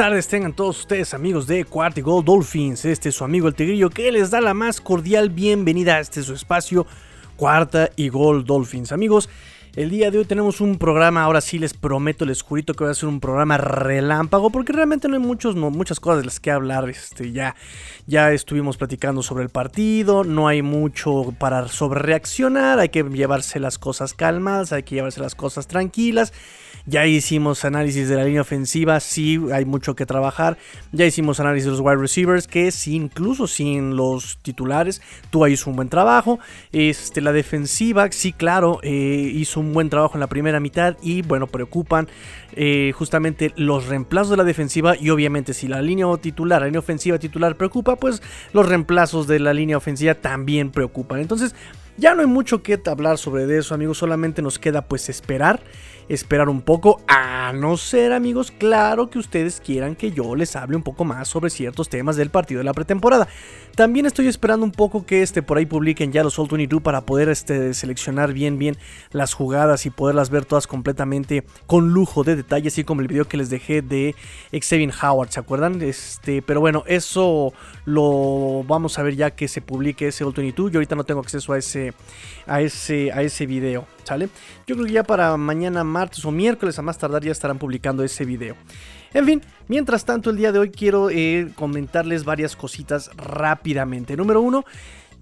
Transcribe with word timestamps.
buenas 0.00 0.12
tardes 0.12 0.28
tengan 0.28 0.54
todos 0.54 0.80
ustedes 0.80 1.12
amigos 1.12 1.46
de 1.46 1.66
Cuarta 1.66 2.00
Gold 2.00 2.24
Dolphins. 2.24 2.86
Este 2.86 3.10
es 3.10 3.14
su 3.16 3.22
amigo 3.22 3.48
el 3.48 3.54
Tigrillo 3.54 3.90
que 3.90 4.10
les 4.10 4.30
da 4.30 4.40
la 4.40 4.54
más 4.54 4.80
cordial 4.80 5.28
bienvenida 5.28 5.96
a 5.96 6.00
este 6.00 6.22
su 6.22 6.32
espacio 6.32 6.86
Cuarta 7.36 7.90
y 7.96 8.08
Gold 8.08 8.46
Dolphins. 8.46 8.92
Amigos, 8.92 9.28
el 9.76 9.90
día 9.90 10.10
de 10.10 10.16
hoy 10.16 10.24
tenemos 10.24 10.62
un 10.62 10.78
programa, 10.78 11.22
ahora 11.22 11.42
sí 11.42 11.58
les 11.58 11.74
prometo, 11.74 12.24
les 12.24 12.40
jurito 12.40 12.72
que 12.72 12.84
va 12.84 12.92
a 12.92 12.94
ser 12.94 13.10
un 13.10 13.20
programa 13.20 13.58
relámpago, 13.58 14.48
porque 14.48 14.72
realmente 14.72 15.06
no 15.06 15.16
hay 15.16 15.20
muchos, 15.20 15.54
muchas 15.54 16.00
cosas 16.00 16.20
de 16.20 16.24
las 16.24 16.40
que 16.40 16.50
hablar. 16.50 16.88
Este, 16.88 17.32
ya, 17.32 17.54
ya 18.06 18.32
estuvimos 18.32 18.78
platicando 18.78 19.22
sobre 19.22 19.44
el 19.44 19.50
partido, 19.50 20.24
no 20.24 20.48
hay 20.48 20.62
mucho 20.62 21.34
para 21.38 21.68
sobrereaccionar, 21.68 22.78
hay 22.78 22.88
que 22.88 23.02
llevarse 23.02 23.60
las 23.60 23.78
cosas 23.78 24.14
calmadas, 24.14 24.72
hay 24.72 24.82
que 24.82 24.94
llevarse 24.94 25.20
las 25.20 25.34
cosas 25.34 25.66
tranquilas. 25.66 26.32
Ya 26.86 27.06
hicimos 27.06 27.64
análisis 27.64 28.08
de 28.08 28.16
la 28.16 28.24
línea 28.24 28.40
ofensiva, 28.40 29.00
sí, 29.00 29.40
hay 29.52 29.64
mucho 29.64 29.94
que 29.94 30.06
trabajar. 30.06 30.56
Ya 30.92 31.06
hicimos 31.06 31.40
análisis 31.40 31.66
de 31.66 31.70
los 31.72 31.80
wide 31.80 31.96
receivers, 31.96 32.46
que 32.46 32.70
sí, 32.70 32.94
incluso 32.94 33.46
sin 33.46 33.96
los 33.96 34.38
titulares, 34.42 35.02
tú 35.30 35.46
hizo 35.46 35.70
un 35.70 35.76
buen 35.76 35.88
trabajo. 35.88 36.38
Este, 36.72 37.20
la 37.20 37.32
defensiva, 37.32 38.08
sí, 38.10 38.32
claro, 38.32 38.80
eh, 38.82 39.30
hizo 39.34 39.60
un 39.60 39.72
buen 39.72 39.90
trabajo 39.90 40.14
en 40.14 40.20
la 40.20 40.28
primera 40.28 40.60
mitad 40.60 40.96
y 41.02 41.22
bueno, 41.22 41.46
preocupan 41.46 42.08
eh, 42.56 42.92
justamente 42.96 43.52
los 43.56 43.86
reemplazos 43.86 44.30
de 44.30 44.36
la 44.38 44.44
defensiva 44.44 44.96
y 44.98 45.10
obviamente 45.10 45.54
si 45.54 45.68
la 45.68 45.80
línea 45.82 46.06
titular, 46.20 46.60
la 46.60 46.66
línea 46.66 46.80
ofensiva 46.80 47.18
titular 47.18 47.56
preocupa, 47.56 47.96
pues 47.96 48.22
los 48.52 48.68
reemplazos 48.68 49.26
de 49.26 49.38
la 49.38 49.52
línea 49.52 49.76
ofensiva 49.76 50.14
también 50.14 50.70
preocupan. 50.70 51.20
Entonces, 51.20 51.54
ya 51.96 52.14
no 52.14 52.22
hay 52.22 52.26
mucho 52.26 52.62
que 52.62 52.80
hablar 52.86 53.18
sobre 53.18 53.56
eso, 53.56 53.74
amigos, 53.74 53.98
solamente 53.98 54.42
nos 54.42 54.58
queda 54.58 54.82
pues 54.82 55.08
esperar 55.08 55.60
esperar 56.10 56.48
un 56.48 56.60
poco, 56.60 57.00
a 57.06 57.52
no 57.52 57.76
ser 57.76 58.12
amigos, 58.12 58.50
claro 58.50 59.10
que 59.10 59.18
ustedes 59.20 59.60
quieran 59.60 59.94
que 59.94 60.10
yo 60.10 60.34
les 60.34 60.56
hable 60.56 60.76
un 60.76 60.82
poco 60.82 61.04
más 61.04 61.28
sobre 61.28 61.50
ciertos 61.50 61.88
temas 61.88 62.16
del 62.16 62.30
partido 62.30 62.58
de 62.58 62.64
la 62.64 62.74
pretemporada. 62.74 63.28
También 63.76 64.06
estoy 64.06 64.26
esperando 64.26 64.66
un 64.66 64.72
poco 64.72 65.06
que 65.06 65.22
este 65.22 65.40
por 65.40 65.56
ahí 65.56 65.66
publiquen 65.66 66.10
ya 66.10 66.24
los 66.24 66.36
All 66.40 66.48
22 66.48 66.82
para 66.82 67.02
poder 67.02 67.28
este, 67.28 67.74
seleccionar 67.74 68.32
bien 68.32 68.58
bien 68.58 68.76
las 69.12 69.34
jugadas 69.34 69.86
y 69.86 69.90
poderlas 69.90 70.30
ver 70.30 70.44
todas 70.44 70.66
completamente 70.66 71.44
con 71.66 71.90
lujo 71.90 72.24
de 72.24 72.34
detalle, 72.34 72.68
así 72.68 72.82
como 72.82 73.02
el 73.02 73.08
video 73.08 73.28
que 73.28 73.36
les 73.36 73.48
dejé 73.48 73.80
de 73.80 74.16
Xavier 74.52 74.92
Howard, 75.00 75.30
¿se 75.30 75.38
acuerdan? 75.38 75.80
Este, 75.80 76.42
pero 76.42 76.58
bueno, 76.58 76.82
eso 76.88 77.52
lo 77.84 78.64
vamos 78.66 78.98
a 78.98 79.04
ver 79.04 79.14
ya 79.14 79.30
que 79.30 79.46
se 79.46 79.60
publique 79.60 80.08
ese 80.08 80.24
All 80.24 80.32
22. 80.32 80.72
Yo 80.72 80.78
ahorita 80.78 80.96
no 80.96 81.04
tengo 81.04 81.20
acceso 81.20 81.52
a 81.52 81.58
ese 81.58 81.94
a 82.48 82.60
ese 82.60 83.12
a 83.12 83.22
ese 83.22 83.46
video. 83.46 83.86
Yo 84.66 84.74
creo 84.74 84.86
que 84.86 84.92
ya 84.92 85.04
para 85.04 85.36
mañana 85.36 85.84
martes 85.84 86.24
o 86.24 86.30
miércoles 86.30 86.78
a 86.78 86.82
más 86.82 86.98
tardar 86.98 87.22
ya 87.22 87.32
estarán 87.32 87.58
publicando 87.58 88.02
ese 88.02 88.24
video. 88.24 88.56
En 89.12 89.26
fin, 89.26 89.42
mientras 89.68 90.04
tanto 90.04 90.30
el 90.30 90.36
día 90.36 90.52
de 90.52 90.58
hoy 90.58 90.70
quiero 90.70 91.10
eh, 91.10 91.50
comentarles 91.54 92.24
varias 92.24 92.56
cositas 92.56 93.10
rápidamente. 93.16 94.16
Número 94.16 94.40
uno, 94.40 94.64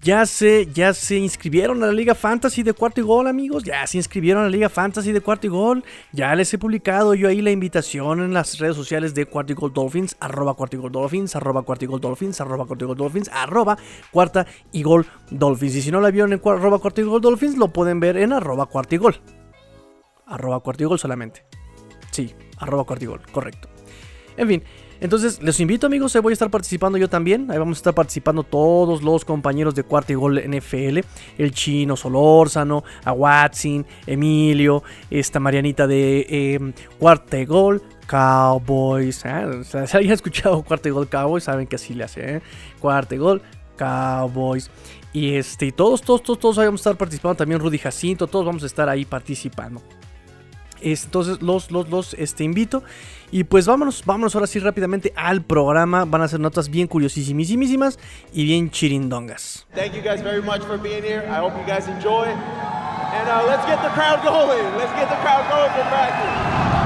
ya 0.01 0.25
se, 0.25 0.67
ya 0.71 0.93
se 0.93 1.17
inscribieron 1.17 1.83
a 1.83 1.87
la 1.87 1.91
Liga 1.91 2.15
Fantasy 2.15 2.63
de 2.63 2.73
Cuarto 2.73 3.01
y 3.01 3.03
Gol, 3.03 3.27
amigos. 3.27 3.63
Ya 3.63 3.85
se 3.85 3.97
inscribieron 3.97 4.41
a 4.41 4.45
la 4.45 4.51
Liga 4.51 4.69
Fantasy 4.69 5.11
de 5.11 5.21
Cuarto 5.21 5.47
y 5.47 5.49
Gol. 5.49 5.83
Ya 6.11 6.33
les 6.35 6.53
he 6.53 6.57
publicado 6.57 7.15
yo 7.15 7.27
ahí 7.27 7.41
la 7.41 7.51
invitación 7.51 8.21
en 8.21 8.33
las 8.33 8.59
redes 8.59 8.75
sociales 8.75 9.13
de 9.13 9.25
Cuarto 9.25 9.51
y 9.51 9.55
Gol 9.55 9.73
Dolphins, 9.73 10.15
arroba 10.19 10.53
Cuarto 10.53 10.77
y 10.77 10.79
Gol 10.79 10.91
Dolphins, 10.91 11.35
arroba 11.35 11.63
Cuarto 11.63 11.85
y 11.85 11.87
Gol 11.87 11.99
Dolphins, 11.99 12.39
arroba 12.39 12.65
Cuarto 12.65 12.85
y 12.85 12.87
Gol 12.87 12.97
Dolphins, 12.97 13.29
arroba 13.33 13.77
Cuarta 14.11 14.47
y 14.71 14.83
Gol 14.83 15.05
Dolphins. 15.31 15.75
Y 15.75 15.81
si 15.81 15.91
no 15.91 15.99
la 15.99 16.11
vieron 16.11 16.31
en 16.31 16.41
arroba 16.43 16.79
Cuarto 16.79 17.01
y 17.01 17.03
Gol 17.03 17.21
Dolphins, 17.21 17.57
lo 17.57 17.67
pueden 17.73 17.99
ver 17.99 18.17
en 18.17 18.31
arroba 18.31 18.67
Cuarto 18.67 18.95
y 18.95 18.97
Gol. 18.99 19.15
Arroba 20.25 20.61
Cuarto 20.61 20.83
y 20.83 20.85
Gol 20.85 20.99
solamente. 20.99 21.45
Sí, 22.11 22.33
arroba 22.57 22.85
Cuarto 22.85 23.03
y 23.03 23.07
Gol, 23.07 23.21
correcto. 23.31 23.67
En 24.39 24.47
fin, 24.47 24.63
entonces, 25.01 25.43
les 25.43 25.59
invito 25.59 25.85
amigos, 25.87 26.17
voy 26.21 26.31
a 26.31 26.33
estar 26.33 26.49
participando 26.49 26.97
yo 26.97 27.09
también. 27.09 27.51
Ahí 27.51 27.57
vamos 27.57 27.77
a 27.77 27.79
estar 27.79 27.93
participando 27.93 28.43
todos 28.43 29.01
los 29.01 29.25
compañeros 29.25 29.75
de 29.75 29.83
Cuarto 29.83 30.13
y 30.13 30.15
Gol 30.15 30.41
NFL. 30.41 30.99
El 31.37 31.51
chino 31.51 31.97
Solórzano, 31.97 32.85
a 33.03 33.11
Watson, 33.11 33.85
Emilio, 34.07 34.81
esta 35.09 35.41
Marianita 35.41 35.87
de 35.87 36.25
eh, 36.29 36.73
Cuarto 36.97 37.35
y 37.37 37.45
Gol, 37.45 37.83
Cowboys. 38.07 39.25
¿eh? 39.25 39.63
si 39.63 39.77
alguien 39.77 40.11
ha 40.11 40.15
escuchado 40.15 40.63
Cuarto 40.63 40.87
y 40.87 40.91
Gol 40.91 41.09
Cowboys, 41.09 41.43
saben 41.43 41.67
que 41.67 41.75
así 41.75 41.93
le 41.93 42.05
hace. 42.05 42.35
¿eh? 42.35 42.41
Cuarto 42.79 43.15
y 43.15 43.17
Gol 43.17 43.41
Cowboys. 43.77 44.71
Y 45.11 45.35
este, 45.35 45.73
todos, 45.73 46.01
todos, 46.01 46.23
todos, 46.23 46.39
todos 46.39 46.55
vamos 46.57 46.79
a 46.79 46.83
estar 46.83 46.97
participando. 46.97 47.35
También 47.35 47.59
Rudy 47.59 47.77
Jacinto, 47.77 48.25
todos 48.27 48.45
vamos 48.45 48.63
a 48.63 48.67
estar 48.67 48.87
ahí 48.87 49.03
participando. 49.03 49.81
Entonces 50.81 51.41
los, 51.41 51.71
los, 51.71 51.89
los 51.89 52.13
este, 52.15 52.43
invito. 52.43 52.83
Y 53.31 53.43
pues 53.43 53.67
vámonos, 53.67 54.03
vámonos 54.05 54.33
ahora 54.35 54.47
sí 54.47 54.59
rápidamente 54.59 55.13
al 55.15 55.43
programa. 55.43 56.05
Van 56.05 56.21
a 56.21 56.27
ser 56.27 56.39
notas 56.39 56.69
bien 56.69 56.87
curiosísimas 56.87 57.99
y 58.33 58.43
bien 58.45 58.71
chirindongas. 58.71 59.67
Thank 59.75 59.93
you 59.93 60.01
guys 60.01 60.23
very 60.23 60.41
much 60.41 60.61
for 60.61 60.77
being 60.77 61.03
here. 61.03 61.23
I 61.29 61.39
hope 61.39 61.53
you 61.55 61.65
guys 61.65 61.87
enjoy. 61.87 62.25
And 62.25 63.27
uh, 63.27 63.43
let's 63.47 63.65
get 63.65 63.81
the 63.81 63.89
crowd 63.89 64.23
going. 64.23 64.77
Let's 64.77 64.93
get 64.93 65.09
the 65.09 65.17
crowd 65.21 65.47
going 65.49 65.71
for 65.73 65.83
practice. 65.89 66.78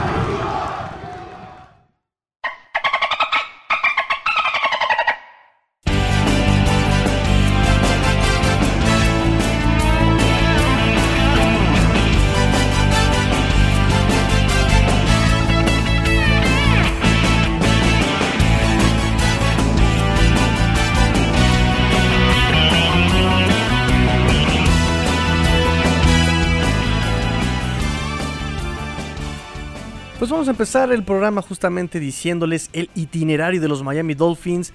Vamos 30.44 30.50
a 30.50 30.60
empezar 30.60 30.92
el 30.92 31.06
programa 31.06 31.42
justamente 31.42 32.02
diciéndoles 32.02 32.70
el 32.74 32.90
itinerario 32.96 33.62
de 33.62 33.70
los 33.70 33.82
Miami 33.82 34.14
Dolphins 34.14 34.74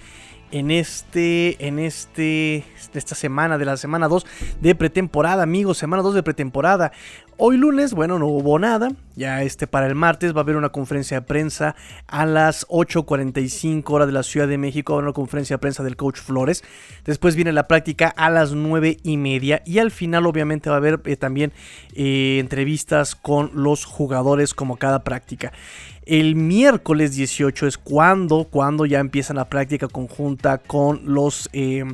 en 0.50 0.70
este 0.70 1.62
en 1.66 1.78
este 1.78 2.64
esta 2.94 3.14
semana 3.14 3.58
de 3.58 3.66
la 3.66 3.76
semana 3.76 4.08
2 4.08 4.24
de 4.62 4.74
pretemporada, 4.74 5.42
amigos, 5.42 5.76
semana 5.76 6.02
2 6.02 6.14
de 6.14 6.22
pretemporada. 6.22 6.92
Hoy 7.41 7.56
lunes, 7.56 7.94
bueno, 7.94 8.19
no 8.19 8.26
hubo 8.26 8.59
nada. 8.59 8.91
Ya 9.15 9.44
este 9.44 9.69
para 9.69 9.87
el 9.87 9.94
martes 9.94 10.34
va 10.34 10.38
a 10.38 10.43
haber 10.43 10.56
una 10.56 10.71
conferencia 10.71 11.21
de 11.21 11.26
prensa 11.26 11.76
a 12.09 12.26
las 12.26 12.66
8.45 12.66 13.82
horas 13.91 14.09
de 14.09 14.12
la 14.12 14.25
Ciudad 14.25 14.49
de 14.49 14.59
México. 14.59 14.94
Va 14.94 14.99
una 14.99 15.12
conferencia 15.12 15.54
de 15.54 15.59
prensa 15.59 15.84
del 15.84 15.94
coach 15.94 16.19
Flores. 16.19 16.65
Después 17.04 17.37
viene 17.37 17.53
la 17.53 17.69
práctica 17.69 18.09
a 18.09 18.28
las 18.28 18.54
9 18.54 18.97
y 19.04 19.16
media. 19.19 19.62
Y 19.65 19.78
al 19.78 19.93
final, 19.93 20.26
obviamente, 20.26 20.69
va 20.69 20.76
a 20.76 20.78
haber 20.78 21.00
eh, 21.04 21.15
también 21.15 21.53
eh, 21.94 22.38
entrevistas 22.41 23.15
con 23.15 23.53
los 23.55 23.84
jugadores 23.84 24.53
como 24.53 24.76
cada 24.76 25.05
práctica. 25.05 25.53
El 26.09 26.37
miércoles 26.37 27.15
18 27.16 27.66
es 27.66 27.76
cuando, 27.76 28.49
cuando 28.50 28.87
ya 28.87 28.99
empiezan 28.99 29.37
la 29.37 29.50
práctica 29.50 29.88
conjunta 29.88 30.56
con 30.56 31.03
los 31.05 31.50
eh, 31.53 31.84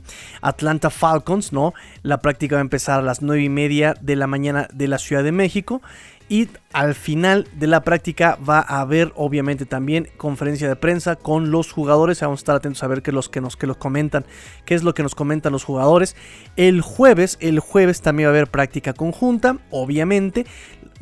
Atlanta 0.41 0.89
Falcons, 0.91 1.53
¿no? 1.53 1.75
La 2.03 2.19
práctica 2.19 2.55
va 2.55 2.61
a 2.61 2.63
empezar 2.63 3.01
a 3.01 3.03
las 3.03 3.23
9 3.23 3.43
y 3.43 3.49
media 3.49 3.95
de 4.01 4.15
la 4.15 4.29
mañana 4.29 4.69
de 4.73 4.87
la 4.87 4.99
Ciudad 4.99 5.25
de 5.25 5.33
México. 5.35 5.83
Y 6.27 6.49
al 6.73 6.95
final 6.95 7.47
de 7.55 7.67
la 7.67 7.83
práctica 7.83 8.39
va 8.49 8.59
a 8.59 8.81
haber 8.81 9.13
obviamente 9.15 9.67
también 9.67 10.09
conferencia 10.17 10.67
de 10.69 10.75
prensa 10.75 11.17
con 11.17 11.51
los 11.51 11.71
jugadores. 11.71 12.21
Vamos 12.21 12.41
a 12.41 12.43
estar 12.43 12.57
atentos 12.57 12.83
a 12.83 12.87
ver 12.87 13.03
qué, 13.03 13.13
los, 13.13 13.29
que 13.29 13.43
nos 13.43 13.59
que 13.59 13.67
los 13.67 13.77
comentan, 13.77 14.25
qué 14.65 14.75
es 14.75 14.83
lo 14.83 14.95
que 14.95 15.03
nos 15.03 15.15
comentan 15.15 15.53
los 15.53 15.65
jugadores. 15.65 16.17
El 16.57 16.81
jueves, 16.81 17.37
el 17.41 17.61
jueves 17.61 18.01
también 18.01 18.29
va 18.29 18.31
a 18.31 18.37
haber 18.37 18.51
práctica 18.51 18.95
conjunta, 18.95 19.59
obviamente. 19.71 20.47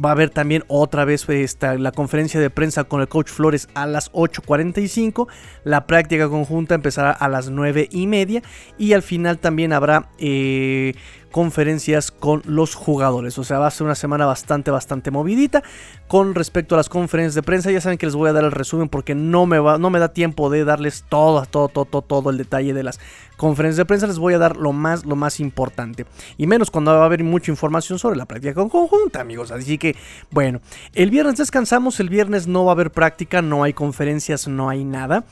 Va 0.04 0.08
a 0.08 0.12
haber 0.12 0.30
también 0.30 0.64
otra 0.68 1.04
vez 1.04 1.28
esta, 1.28 1.74
la 1.76 1.92
conferencia 1.92 2.40
de 2.40 2.50
prensa 2.50 2.84
con 2.84 3.00
el 3.00 3.08
coach 3.08 3.28
Flores 3.28 3.68
a 3.74 3.86
las 3.86 4.10
8.45. 4.12 5.28
La 5.64 5.86
práctica 5.86 6.28
conjunta 6.28 6.74
empezará 6.74 7.12
a 7.12 7.28
las 7.28 7.50
9 7.50 7.88
y 7.92 8.06
media. 8.08 8.42
Y 8.78 8.94
al 8.94 9.02
final 9.02 9.38
también 9.38 9.72
habrá 9.72 10.08
eh, 10.18 10.94
conferencias 11.32 12.12
con 12.12 12.42
los 12.44 12.76
jugadores. 12.76 13.36
O 13.38 13.44
sea, 13.44 13.58
va 13.58 13.66
a 13.66 13.70
ser 13.70 13.84
una 13.84 13.96
semana 13.96 14.26
bastante, 14.26 14.70
bastante 14.70 15.10
movidita. 15.10 15.62
Con 16.06 16.34
respecto 16.34 16.76
a 16.76 16.78
las 16.78 16.88
conferencias 16.88 17.34
de 17.34 17.42
prensa, 17.42 17.72
ya 17.72 17.80
saben 17.80 17.98
que 17.98 18.06
les 18.06 18.14
voy 18.14 18.28
a 18.28 18.32
dar 18.32 18.44
el 18.44 18.52
resumen 18.52 18.88
porque 18.88 19.14
no 19.14 19.46
me, 19.46 19.58
va, 19.58 19.78
no 19.78 19.90
me 19.90 19.98
da 19.98 20.12
tiempo 20.12 20.50
de 20.50 20.64
darles 20.64 21.04
todo, 21.08 21.44
todo, 21.46 21.68
todo, 21.68 21.86
todo, 21.86 22.02
todo 22.02 22.30
el 22.30 22.38
detalle 22.38 22.74
de 22.74 22.82
las 22.84 23.00
conferencias 23.36 23.78
de 23.78 23.84
prensa. 23.86 24.06
Les 24.06 24.18
voy 24.18 24.34
a 24.34 24.38
dar 24.38 24.56
lo 24.56 24.72
más, 24.72 25.04
lo 25.04 25.16
más 25.16 25.40
importante. 25.40 26.06
Y 26.36 26.46
menos 26.46 26.70
cuando 26.70 26.92
va 26.92 27.02
a 27.02 27.06
haber 27.06 27.24
mucha 27.24 27.50
información 27.50 27.98
sobre 27.98 28.16
la 28.16 28.26
práctica 28.26 28.54
conjunta, 28.54 29.20
amigos. 29.20 29.50
Así 29.50 29.78
que, 29.78 29.96
bueno, 30.30 30.60
el 30.94 31.10
viernes 31.10 31.38
descansamos. 31.38 31.98
El 31.98 32.10
viernes 32.10 32.46
no 32.46 32.64
va 32.64 32.72
a 32.72 32.74
haber 32.74 32.92
práctica, 32.92 33.42
no 33.42 33.64
hay 33.64 33.72
conferencias, 33.72 34.46
no 34.46 34.68
hay 34.68 34.84
nada. 34.84 35.24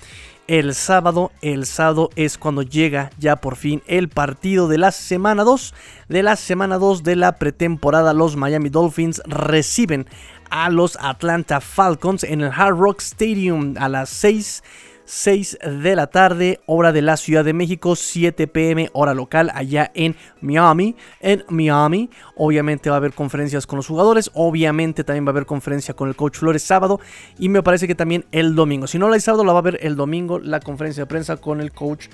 El 0.51 0.75
sábado. 0.75 1.31
El 1.43 1.65
sábado 1.65 2.11
es 2.17 2.37
cuando 2.37 2.63
llega 2.63 3.13
ya 3.19 3.37
por 3.37 3.55
fin 3.55 3.85
el 3.87 4.09
partido 4.09 4.67
de 4.67 4.79
la 4.79 4.91
semana 4.91 5.45
2. 5.45 5.75
De 6.09 6.25
la 6.25 6.35
semana 6.35 6.79
2 6.79 7.05
de 7.05 7.15
la 7.15 7.39
pretemporada, 7.39 8.13
los 8.13 8.35
Miami 8.35 8.69
Dolphins 8.69 9.23
reciben 9.27 10.07
a 10.51 10.69
los 10.69 10.99
Atlanta 11.01 11.61
Falcons 11.61 12.25
en 12.25 12.41
el 12.41 12.51
Hard 12.51 12.77
Rock 12.77 13.01
Stadium 13.01 13.77
a 13.79 13.89
las 13.89 14.11
6 14.11 14.65
6 15.13 15.59
de 15.83 15.97
la 15.97 16.07
tarde, 16.07 16.61
hora 16.67 16.93
de 16.93 17.03
la 17.03 17.17
Ciudad 17.17 17.45
de 17.45 17.53
México, 17.53 17.97
7 17.97 18.47
pm, 18.47 18.91
hora 18.93 19.13
local, 19.13 19.51
allá 19.53 19.91
en 19.95 20.15
Miami. 20.41 20.95
En 21.19 21.45
Miami, 21.49 22.11
obviamente 22.37 22.91
va 22.91 22.97
a 22.97 22.99
haber 22.99 23.13
conferencias 23.13 23.67
con 23.67 23.79
los 23.79 23.89
jugadores, 23.89 24.31
obviamente 24.35 25.03
también 25.03 25.27
va 25.27 25.31
a 25.31 25.33
haber 25.33 25.47
conferencia 25.47 25.95
con 25.95 26.09
el 26.09 26.15
coach 26.15 26.37
Flores 26.39 26.63
sábado 26.63 27.01
y 27.41 27.49
me 27.49 27.61
parece 27.61 27.89
que 27.89 27.97
también 27.97 28.25
el 28.31 28.55
domingo. 28.55 28.87
Si 28.87 29.01
no 29.01 29.09
la 29.09 29.17
hay 29.17 29.21
sábado, 29.21 29.43
la 29.43 29.53
va 29.53 29.59
a 29.59 29.63
ver 29.63 29.81
el 29.83 29.97
domingo 29.97 30.39
la 30.39 30.61
conferencia 30.61 31.03
de 31.03 31.09
prensa 31.09 31.39
con 31.39 31.61
el 31.61 31.73
coach 31.73 32.07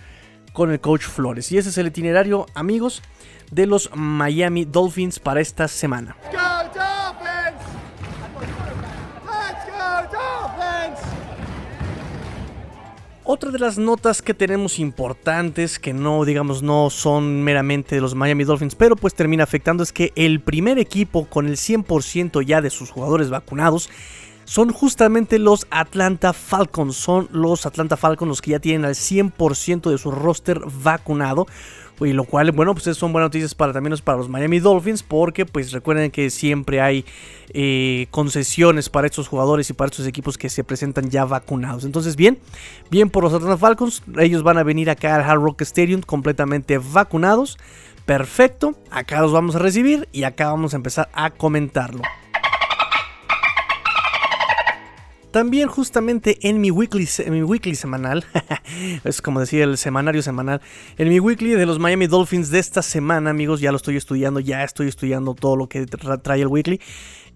con 0.54 0.70
el 0.70 0.80
coach 0.80 1.02
Flores. 1.02 1.52
Y 1.52 1.58
ese 1.58 1.68
es 1.68 1.76
el 1.76 1.88
itinerario, 1.88 2.46
amigos, 2.54 3.02
de 3.50 3.66
los 3.66 3.90
Miami 3.94 4.64
Dolphins 4.64 5.18
para 5.18 5.42
esta 5.42 5.68
semana. 5.68 6.16
Otra 13.28 13.50
de 13.50 13.58
las 13.58 13.76
notas 13.76 14.22
que 14.22 14.34
tenemos 14.34 14.78
importantes, 14.78 15.80
que 15.80 15.92
no, 15.92 16.24
digamos, 16.24 16.62
no 16.62 16.90
son 16.90 17.42
meramente 17.42 18.00
los 18.00 18.14
Miami 18.14 18.44
Dolphins, 18.44 18.76
pero 18.76 18.94
pues 18.94 19.16
termina 19.16 19.42
afectando, 19.42 19.82
es 19.82 19.92
que 19.92 20.12
el 20.14 20.38
primer 20.38 20.78
equipo 20.78 21.26
con 21.26 21.48
el 21.48 21.56
100% 21.56 22.46
ya 22.46 22.60
de 22.60 22.70
sus 22.70 22.92
jugadores 22.92 23.28
vacunados 23.28 23.90
son 24.44 24.72
justamente 24.72 25.40
los 25.40 25.66
Atlanta 25.70 26.32
Falcons. 26.32 26.94
Son 26.94 27.28
los 27.32 27.66
Atlanta 27.66 27.96
Falcons 27.96 28.28
los 28.28 28.40
que 28.40 28.52
ya 28.52 28.60
tienen 28.60 28.84
al 28.84 28.94
100% 28.94 29.90
de 29.90 29.98
su 29.98 30.12
roster 30.12 30.60
vacunado. 30.84 31.48
Y 32.00 32.12
lo 32.12 32.24
cual, 32.24 32.52
bueno, 32.52 32.74
pues 32.74 32.84
son 32.96 33.12
buenas 33.12 33.28
noticias 33.28 33.54
para 33.54 33.72
también 33.72 33.96
para 34.04 34.18
los 34.18 34.28
Miami 34.28 34.58
Dolphins, 34.58 35.02
porque 35.02 35.46
pues 35.46 35.72
recuerden 35.72 36.10
que 36.10 36.28
siempre 36.30 36.80
hay 36.80 37.04
eh, 37.54 38.06
concesiones 38.10 38.90
para 38.90 39.06
estos 39.06 39.28
jugadores 39.28 39.70
y 39.70 39.72
para 39.72 39.88
estos 39.88 40.06
equipos 40.06 40.36
que 40.36 40.50
se 40.50 40.62
presentan 40.62 41.08
ya 41.08 41.24
vacunados. 41.24 41.84
Entonces, 41.84 42.16
bien, 42.16 42.38
bien 42.90 43.08
por 43.08 43.24
los 43.24 43.32
Atlanta 43.32 43.56
Falcons, 43.56 44.02
ellos 44.18 44.42
van 44.42 44.58
a 44.58 44.62
venir 44.62 44.90
acá 44.90 45.16
al 45.16 45.22
Hard 45.22 45.40
Rock 45.40 45.62
Stadium 45.62 46.02
completamente 46.02 46.78
vacunados. 46.78 47.56
Perfecto, 48.04 48.74
acá 48.90 49.20
los 49.20 49.32
vamos 49.32 49.56
a 49.56 49.58
recibir 49.58 50.08
y 50.12 50.24
acá 50.24 50.50
vamos 50.50 50.74
a 50.74 50.76
empezar 50.76 51.08
a 51.12 51.30
comentarlo. 51.30 52.02
También 55.36 55.68
justamente 55.68 56.38
en 56.48 56.62
mi 56.62 56.70
weekly, 56.70 57.06
mi 57.28 57.42
weekly 57.42 57.74
semanal, 57.74 58.24
es 59.04 59.20
como 59.20 59.40
decir 59.40 59.60
el 59.60 59.76
semanario 59.76 60.22
semanal, 60.22 60.62
en 60.96 61.10
mi 61.10 61.20
weekly 61.20 61.50
de 61.50 61.66
los 61.66 61.78
Miami 61.78 62.06
Dolphins 62.06 62.48
de 62.48 62.58
esta 62.58 62.80
semana, 62.80 63.28
amigos, 63.28 63.60
ya 63.60 63.70
lo 63.70 63.76
estoy 63.76 63.98
estudiando, 63.98 64.40
ya 64.40 64.64
estoy 64.64 64.88
estudiando 64.88 65.34
todo 65.34 65.56
lo 65.56 65.68
que 65.68 65.84
trae 65.84 66.40
el 66.40 66.46
weekly. 66.46 66.80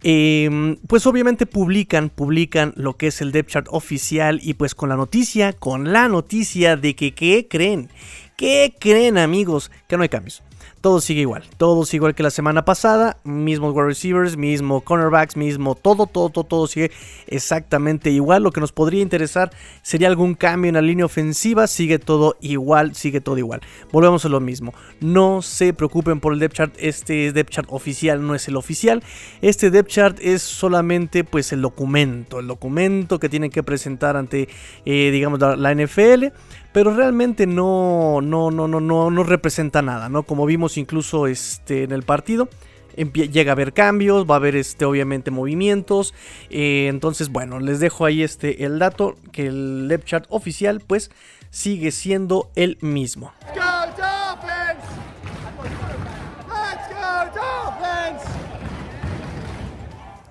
Em, 0.02 0.76
pues 0.87 1.06
obviamente 1.06 1.44
publican, 1.44 2.08
publican 2.08 2.73
lo 2.75 2.97
que 2.97 3.08
es 3.08 3.20
el 3.20 3.32
depth 3.32 3.50
chart 3.50 3.67
oficial 3.69 4.41
y 4.43 4.55
pues 4.55 4.75
con 4.75 4.88
la 4.88 4.96
noticia, 4.96 5.53
con 5.53 5.93
la 5.93 6.08
noticia 6.08 6.79
de 6.79 6.96
que, 6.96 7.12
¿qué 7.12 7.49
creen? 7.50 7.91
¿Qué 8.35 8.75
creen 8.81 9.19
amigos? 9.19 9.70
Que 9.88 9.99
no 9.99 10.05
hay 10.05 10.08
cambios 10.08 10.43
todo 10.81 11.00
sigue 11.00 11.21
igual. 11.21 11.44
Todo 11.59 11.85
sigue 11.85 11.97
igual 11.97 12.15
que 12.15 12.23
la 12.23 12.31
semana 12.31 12.65
pasada. 12.65 13.19
Mismos 13.25 13.75
wide 13.75 13.87
receivers, 13.87 14.37
mismo 14.37 14.81
cornerbacks, 14.81 15.37
mismo 15.37 15.75
todo, 15.75 16.06
todo, 16.06 16.31
todo, 16.31 16.44
todo 16.44 16.67
sigue 16.67 16.91
exactamente 17.27 18.11
igual. 18.11 18.43
Lo 18.43 18.50
que 18.50 18.61
nos 18.61 18.73
podría 18.73 19.03
interesar 19.03 19.50
sería 19.82 20.09
algún 20.09 20.35
cambio 20.35 20.71
en 20.71 20.77
la 20.77 20.82
línea 20.82 21.05
ofensiva. 21.05 21.67
Sigue 21.67 21.99
todo 21.99 22.37
igual, 22.41 22.94
sigue 22.94 23.21
todo 23.21 23.37
igual. 23.37 23.61
Volvemos 23.93 24.25
a 24.25 24.31
lo 24.31 24.41
mismo. 24.41 24.73
No 25.00 25.43
se 25.43 25.75
preocupen 25.75 26.21
por 26.21 26.32
el 26.32 26.38
depth 26.38 26.55
chart. 26.55 26.75
Este 26.79 27.32
depth 27.32 27.50
chart 27.50 27.69
oficial 27.71 28.27
no 28.27 28.35
es 28.35 28.49
el 28.49 28.56
oficial. 28.56 29.03
Este 29.43 29.71
depth 29.71 29.91
chart 29.91 30.19
es 30.23 30.41
solamente 30.41 31.25
pues 31.25 31.53
el 31.53 31.61
documento. 31.61 32.41
El 32.41 32.47
documento 32.47 33.19
que 33.19 33.29
tienen 33.29 33.50
que 33.50 33.62
presentar 33.62 34.17
ante, 34.17 34.49
eh, 34.87 35.11
digamos, 35.11 35.41
la 35.41 35.75
NFL 35.75 36.29
pero 36.72 36.94
realmente 36.94 37.46
no, 37.46 38.20
no, 38.22 38.50
no, 38.50 38.69
no, 38.69 38.81
no, 38.81 39.11
no 39.11 39.22
representa 39.22 39.82
nada, 39.82 40.08
¿no? 40.08 40.22
Como 40.22 40.46
vimos 40.46 40.76
incluso 40.76 41.26
este, 41.26 41.84
en 41.84 41.93
el 41.93 42.02
partido. 42.02 42.49
Llega 42.96 43.52
a 43.52 43.55
haber 43.55 43.72
cambios, 43.72 44.28
va 44.28 44.34
a 44.34 44.38
haber 44.38 44.56
este, 44.56 44.84
obviamente 44.84 45.31
movimientos. 45.31 46.12
Eh, 46.50 46.88
entonces, 46.88 47.31
bueno, 47.31 47.61
les 47.61 47.81
dejo 47.81 48.05
ahí 48.05 48.22
este, 48.22 48.64
el 48.64 48.78
dato 48.78 49.14
que 49.32 49.46
el 49.46 49.88
left 49.88 50.06
chat 50.06 50.26
oficial 50.28 50.81
pues 50.87 51.11
sigue 51.50 51.93
siendo 51.93 52.50
el 52.56 52.78
mismo. 52.81 53.32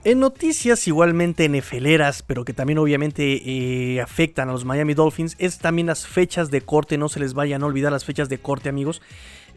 En 0.05 0.21
noticias 0.21 0.87
igualmente 0.87 1.49
nefeleras, 1.49 2.23
pero 2.23 2.45
que 2.45 2.53
también 2.53 2.77
obviamente 2.77 3.41
eh, 3.45 3.99
afectan 3.99 4.47
a 4.47 4.53
los 4.53 4.63
Miami 4.63 4.93
Dolphins, 4.93 5.35
es 5.39 5.59
también 5.59 5.87
las 5.87 6.07
fechas 6.07 6.49
de 6.49 6.61
corte. 6.61 6.97
No 6.97 7.09
se 7.09 7.19
les 7.19 7.33
vayan 7.33 7.63
a 7.63 7.65
olvidar 7.65 7.91
las 7.91 8.05
fechas 8.05 8.29
de 8.29 8.37
corte, 8.37 8.69
amigos. 8.69 9.01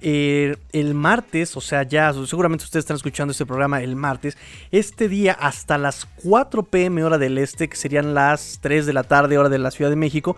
Eh, 0.04 0.56
el 0.72 0.94
martes, 0.94 1.56
o 1.56 1.60
sea, 1.60 1.84
ya 1.84 2.12
seguramente 2.26 2.64
ustedes 2.64 2.82
están 2.82 2.96
escuchando 2.96 3.30
este 3.30 3.46
programa 3.46 3.82
el 3.82 3.94
martes. 3.94 4.36
Este 4.72 5.08
día 5.08 5.32
hasta 5.32 5.78
las 5.78 6.06
4 6.24 6.64
pm 6.64 7.04
hora 7.04 7.18
del 7.18 7.38
este, 7.38 7.68
que 7.68 7.76
serían 7.76 8.12
las 8.12 8.58
3 8.60 8.84
de 8.84 8.92
la 8.92 9.04
tarde 9.04 9.38
hora 9.38 9.48
de 9.48 9.60
la 9.60 9.70
Ciudad 9.70 9.90
de 9.90 9.96
México, 9.96 10.36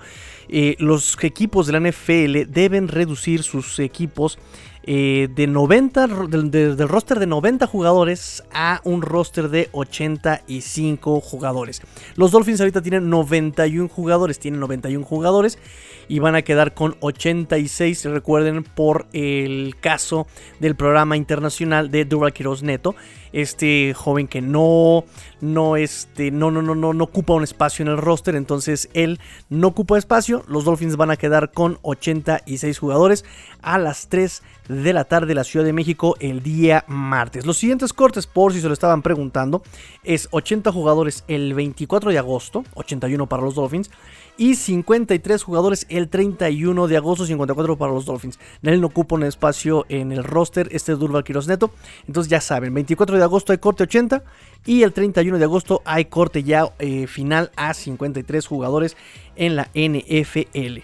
eh, 0.50 0.76
los 0.80 1.16
equipos 1.24 1.66
de 1.66 1.72
la 1.72 1.80
NFL 1.80 2.52
deben 2.52 2.88
reducir 2.88 3.42
sus 3.42 3.78
equipos 3.78 4.38
eh, 4.86 5.28
de 5.34 5.46
90, 5.46 6.06
del 6.06 6.88
roster 6.88 7.18
de 7.18 7.26
90 7.26 7.66
jugadores 7.66 8.44
a 8.52 8.80
un 8.84 9.00
roster 9.00 9.48
de 9.48 9.68
85 9.72 11.20
jugadores. 11.20 11.80
Los 12.16 12.32
Dolphins 12.32 12.60
ahorita 12.60 12.82
tienen 12.82 13.08
91 13.08 13.88
jugadores, 13.88 14.38
tienen 14.38 14.60
91 14.60 15.04
jugadores 15.06 15.58
y 16.06 16.18
van 16.18 16.34
a 16.34 16.42
quedar 16.42 16.74
con 16.74 16.96
86, 17.00 18.04
recuerden, 18.06 18.62
por 18.62 19.06
el 19.12 19.74
caso 19.80 20.26
del 20.60 20.76
programa 20.76 21.16
internacional 21.16 21.90
de 21.90 22.04
Dural 22.04 22.34
Neto 22.62 22.94
este 23.34 23.94
joven 23.94 24.28
que 24.28 24.40
no, 24.40 25.04
no, 25.40 25.76
este, 25.76 26.30
no, 26.30 26.52
no, 26.52 26.62
no, 26.62 26.76
no, 26.76 26.94
no 26.94 27.04
ocupa 27.04 27.34
un 27.34 27.42
espacio 27.42 27.82
en 27.82 27.88
el 27.88 27.98
roster, 27.98 28.36
entonces 28.36 28.88
él 28.94 29.18
no 29.50 29.68
ocupa 29.68 29.98
espacio, 29.98 30.44
los 30.46 30.64
Dolphins 30.64 30.96
van 30.96 31.10
a 31.10 31.16
quedar 31.16 31.50
con 31.50 31.78
86 31.82 32.78
jugadores 32.78 33.24
a 33.60 33.78
las 33.78 34.08
3 34.08 34.40
de 34.68 34.92
la 34.92 35.04
tarde 35.04 35.26
de 35.26 35.34
la 35.34 35.44
Ciudad 35.44 35.66
de 35.66 35.72
México 35.72 36.14
el 36.20 36.44
día 36.44 36.84
martes. 36.86 37.44
Los 37.44 37.58
siguientes 37.58 37.92
cortes, 37.92 38.28
por 38.28 38.52
si 38.52 38.60
se 38.60 38.68
lo 38.68 38.72
estaban 38.72 39.02
preguntando, 39.02 39.62
es 40.04 40.28
80 40.30 40.70
jugadores 40.70 41.24
el 41.26 41.54
24 41.54 42.10
de 42.10 42.18
agosto, 42.18 42.64
81 42.74 43.26
para 43.26 43.42
los 43.42 43.56
Dolphins, 43.56 43.90
y 44.36 44.54
53 44.54 45.42
jugadores 45.42 45.86
el 45.88 46.08
31 46.08 46.88
de 46.88 46.96
agosto, 46.96 47.26
54 47.26 47.76
para 47.76 47.92
los 47.92 48.04
Dolphins. 48.04 48.38
Él 48.62 48.80
no 48.80 48.88
ocupa 48.88 49.14
un 49.14 49.24
espacio 49.24 49.86
en 49.88 50.12
el 50.12 50.24
roster, 50.24 50.68
este 50.72 50.92
es 50.92 50.98
Durval 50.98 51.24
Quiroz 51.24 51.46
Neto. 51.46 51.70
Entonces 52.06 52.30
ya 52.30 52.40
saben, 52.40 52.74
24 52.74 53.16
de 53.16 53.22
agosto 53.22 53.52
hay 53.52 53.58
corte 53.58 53.84
80 53.84 54.22
y 54.66 54.82
el 54.82 54.92
31 54.92 55.38
de 55.38 55.44
agosto 55.44 55.82
hay 55.84 56.06
corte 56.06 56.42
ya 56.42 56.72
eh, 56.78 57.06
final 57.06 57.50
a 57.56 57.74
53 57.74 58.46
jugadores 58.46 58.96
en 59.36 59.56
la 59.56 59.68
NFL. 59.74 60.80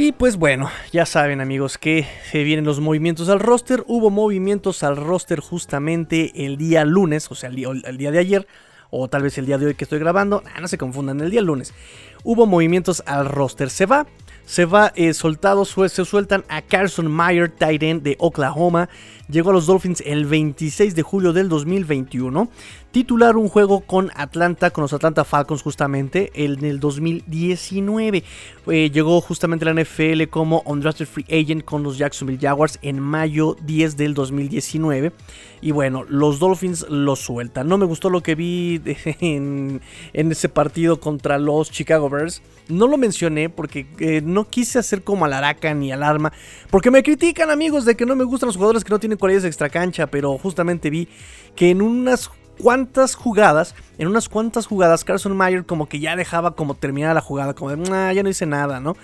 Y 0.00 0.12
pues 0.12 0.36
bueno, 0.36 0.70
ya 0.92 1.04
saben 1.06 1.40
amigos 1.40 1.76
que 1.76 2.06
se 2.30 2.44
vienen 2.44 2.64
los 2.64 2.78
movimientos 2.78 3.28
al 3.28 3.40
roster. 3.40 3.82
Hubo 3.88 4.10
movimientos 4.10 4.84
al 4.84 4.96
roster 4.96 5.40
justamente 5.40 6.46
el 6.46 6.56
día 6.56 6.84
lunes, 6.84 7.28
o 7.32 7.34
sea, 7.34 7.50
el 7.50 7.56
día, 7.56 8.12
de 8.12 8.18
ayer, 8.20 8.46
o 8.90 9.08
tal 9.08 9.24
vez 9.24 9.38
el 9.38 9.46
día 9.46 9.58
de 9.58 9.66
hoy 9.66 9.74
que 9.74 9.82
estoy 9.82 9.98
grabando. 9.98 10.44
Ah, 10.54 10.60
no 10.60 10.68
se 10.68 10.78
confundan, 10.78 11.20
el 11.20 11.32
día 11.32 11.42
lunes. 11.42 11.74
Hubo 12.22 12.46
movimientos 12.46 13.02
al 13.06 13.26
roster. 13.26 13.70
Se 13.70 13.86
va 13.86 14.06
se 14.48 14.64
va 14.64 14.94
eh, 14.96 15.12
soltado, 15.12 15.66
se 15.66 16.04
sueltan 16.06 16.42
a 16.48 16.62
Carson 16.62 17.14
Meyer, 17.14 17.50
tight 17.50 17.82
end 17.82 18.02
de 18.02 18.16
Oklahoma. 18.18 18.88
Llegó 19.28 19.50
a 19.50 19.52
los 19.52 19.66
Dolphins 19.66 20.02
el 20.06 20.24
26 20.24 20.94
de 20.94 21.02
julio 21.02 21.34
del 21.34 21.50
2021. 21.50 22.48
Titular 22.90 23.36
un 23.36 23.50
juego 23.50 23.80
con 23.80 24.10
Atlanta, 24.14 24.70
con 24.70 24.80
los 24.80 24.94
Atlanta 24.94 25.24
Falcons 25.24 25.60
justamente, 25.60 26.32
en 26.32 26.64
el 26.64 26.80
2019. 26.80 28.24
Eh, 28.66 28.90
llegó 28.90 29.20
justamente 29.20 29.66
la 29.66 29.74
NFL 29.74 30.24
como 30.30 30.62
undrafted 30.64 31.06
free 31.06 31.26
agent 31.30 31.66
con 31.66 31.82
los 31.82 31.98
Jacksonville 31.98 32.38
Jaguars 32.40 32.78
en 32.80 32.98
mayo 33.00 33.56
10 33.60 33.98
del 33.98 34.14
2019. 34.14 35.12
Y 35.60 35.72
bueno, 35.72 36.04
los 36.08 36.38
Dolphins 36.38 36.86
lo 36.88 37.14
sueltan. 37.14 37.68
No 37.68 37.76
me 37.76 37.84
gustó 37.84 38.08
lo 38.08 38.22
que 38.22 38.34
vi 38.34 38.80
en, 39.20 39.82
ese 40.14 40.48
partido 40.48 40.98
contra 40.98 41.36
los 41.36 41.70
Chicago 41.70 42.08
Bears. 42.08 42.40
No 42.68 42.86
lo 42.86 42.96
mencioné 42.96 43.50
porque 43.50 43.86
eh, 43.98 44.22
no 44.24 44.48
quise 44.48 44.78
hacer 44.78 45.02
como 45.02 45.26
alaraca 45.26 45.74
ni 45.74 45.92
alarma. 45.92 46.32
Porque 46.70 46.90
me 46.90 47.02
critican 47.02 47.50
amigos 47.50 47.84
de 47.84 47.96
que 47.96 48.06
no 48.06 48.16
me 48.16 48.24
gustan 48.24 48.46
los 48.46 48.56
jugadores 48.56 48.82
que 48.82 48.90
no 48.90 48.98
tienen 48.98 49.18
cualidades 49.18 49.44
extra 49.44 49.68
cancha. 49.68 50.06
Pero 50.06 50.38
justamente 50.38 50.88
vi 50.88 51.06
que 51.54 51.68
en 51.68 51.82
unas 51.82 52.30
cuantas 52.60 53.14
jugadas, 53.14 53.74
en 53.98 54.08
unas 54.08 54.28
cuantas 54.28 54.66
jugadas, 54.66 55.04
Carson 55.04 55.36
Mayer 55.36 55.64
como 55.64 55.88
que 55.88 56.00
ya 56.00 56.16
dejaba 56.16 56.54
como 56.54 56.74
terminar 56.74 57.14
la 57.14 57.20
jugada, 57.20 57.54
como 57.54 57.74
de, 57.74 58.14
ya 58.14 58.22
no 58.22 58.28
hice 58.28 58.46
nada, 58.46 58.80
¿no? 58.80 58.96